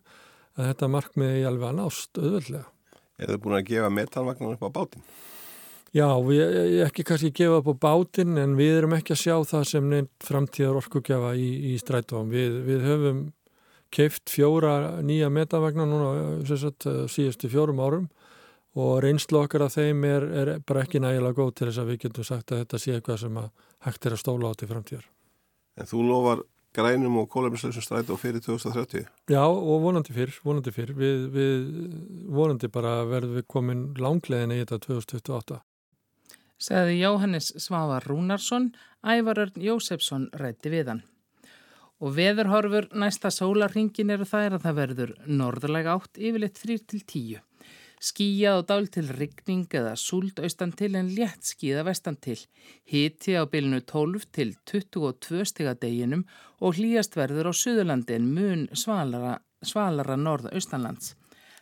að 0.59 0.71
þetta 0.71 0.89
markmiði 0.93 1.43
í 1.43 1.47
alveg 1.49 1.69
að 1.69 1.79
nást 1.81 2.21
auðvöldlega. 2.21 2.65
Er 3.21 3.31
það 3.31 3.43
búin 3.45 3.59
að 3.59 3.69
gefa 3.69 3.93
metanvagnar 3.93 4.57
upp 4.57 4.67
á 4.67 4.71
bátinn? 4.79 5.05
Já, 5.93 6.09
við 6.25 6.79
ekki 6.87 7.05
kannski 7.05 7.31
gefa 7.37 7.61
upp 7.61 7.69
á 7.69 7.75
bátinn 7.85 8.41
en 8.41 8.57
við 8.57 8.79
erum 8.79 8.97
ekki 8.97 9.13
að 9.13 9.23
sjá 9.27 9.35
það 9.51 9.67
sem 9.69 9.91
neitt 9.93 10.25
framtíðar 10.25 10.79
orkugjafa 10.81 11.35
í, 11.37 11.49
í 11.73 11.77
strætóum. 11.81 12.33
Við, 12.33 12.59
við 12.65 12.87
höfum 12.89 13.23
keift 13.93 14.33
fjóra 14.33 15.03
nýja 15.05 15.29
metanvagnar 15.33 15.89
núna 15.89 16.57
sagt, 16.57 16.89
síðustu 17.13 17.51
fjórum 17.53 17.83
árum 17.85 18.09
og 18.73 19.03
reynslu 19.05 19.43
okkar 19.43 19.67
af 19.67 19.75
þeim 19.77 20.07
er, 20.09 20.25
er 20.33 20.53
bara 20.65 20.87
ekki 20.87 21.03
nægilega 21.03 21.37
góð 21.37 21.53
til 21.59 21.69
þess 21.69 21.83
að 21.83 21.91
við 21.93 22.01
getum 22.07 22.25
sagt 22.25 22.55
að 22.55 22.63
þetta 22.63 22.81
sé 22.81 22.95
eitthvað 22.97 23.21
sem 23.27 23.39
hægt 23.85 24.09
er 24.09 24.17
að 24.17 24.23
stóla 24.23 24.49
á 24.49 24.57
til 24.57 24.71
framtíðar. 24.71 25.05
En 25.77 25.89
þú 25.89 26.07
lofar 26.09 26.45
grænum 26.75 27.19
og 27.21 27.29
kólefnislausum 27.33 27.85
strætó 27.85 28.17
fyrir 28.17 28.41
2030? 28.41 29.07
Já 29.31 29.45
og 29.45 29.83
vonandi 29.83 30.15
fyrr, 30.17 30.33
vonandi 30.45 30.73
fyrr. 30.73 30.95
Við, 30.97 31.27
við 31.35 31.69
vonandi 32.33 32.71
bara 32.73 33.03
verðum 33.09 33.39
við 33.39 33.47
komin 33.49 33.85
langlegin 34.01 34.55
í 34.55 34.61
þetta 34.63 34.81
2028. 34.87 35.61
Segði 36.63 36.99
Jóhannes 37.01 37.53
Svavar 37.59 38.05
Rúnarsson, 38.07 38.71
Ævarörn 39.03 39.59
Jósefsson 39.59 40.29
rætti 40.39 40.71
við 40.71 40.93
hann. 40.93 41.03
Og 42.03 42.15
veðurhorfur 42.17 42.89
næsta 42.99 43.31
sólarringin 43.31 44.11
eru 44.11 44.27
þær 44.27 44.57
að 44.57 44.65
það 44.67 44.79
verður 44.79 45.15
norðurlega 45.27 45.97
átt 45.99 46.19
yfirleitt 46.19 46.59
3-10. 46.59 47.43
Skíjað 48.03 48.57
og 48.59 48.65
dál 48.67 48.89
til 48.91 49.07
rigning 49.15 49.69
eða 49.79 49.93
súld 49.95 50.41
austan 50.43 50.73
til 50.75 50.97
en 50.99 51.13
létt 51.15 51.47
skíða 51.47 51.85
vestan 51.87 52.17
til. 52.19 52.41
Hiti 52.91 53.37
á 53.39 53.47
bylnu 53.47 53.79
12 53.87 54.27
til 54.35 54.57
22 54.67 55.45
stiga 55.47 55.77
deginum 55.79 56.25
og 56.59 56.81
hlýjast 56.81 57.15
verður 57.15 57.51
á 57.51 57.53
Suðurlandi 57.55 58.17
en 58.19 58.27
mun 58.35 58.67
svalara, 58.75 59.37
svalara 59.63 60.19
norða-austanlands. 60.19 61.15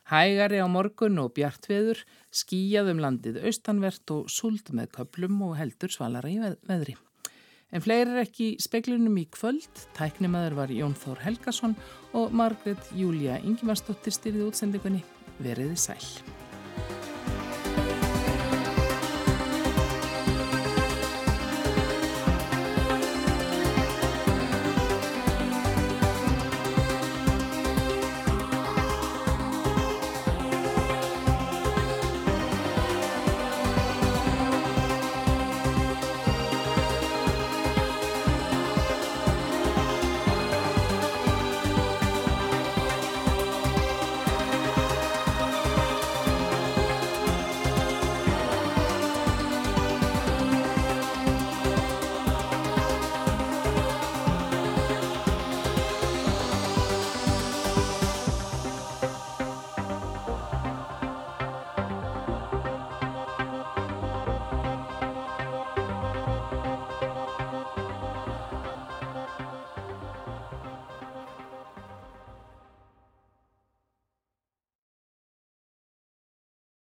Hægari 0.08 0.64
á 0.64 0.66
morgun 0.66 1.20
og 1.20 1.34
bjartveður, 1.36 2.00
skíjað 2.32 2.94
um 2.94 3.04
landið 3.04 3.42
austanvert 3.44 4.16
og 4.16 4.32
súld 4.32 4.72
með 4.72 4.94
köplum 4.96 5.36
og 5.44 5.58
heldur 5.60 5.92
svalara 5.92 6.32
í 6.32 6.40
veðri. 6.40 6.96
En 7.70 7.84
fleiri 7.84 8.16
er 8.16 8.24
ekki 8.24 8.54
speklunum 8.58 9.20
í 9.20 9.28
kvöld. 9.30 9.84
Tæknimaður 9.94 10.56
var 10.64 10.72
Jón 10.74 10.96
Þór 10.98 11.20
Helgason 11.28 11.76
og 12.16 12.32
Margret 12.32 12.90
Júlia 12.96 13.38
Ingimarsdóttir 13.44 14.16
styrði 14.16 14.48
útsendingunni 14.48 15.04
verið 15.40 15.76
sæl. 15.80 16.10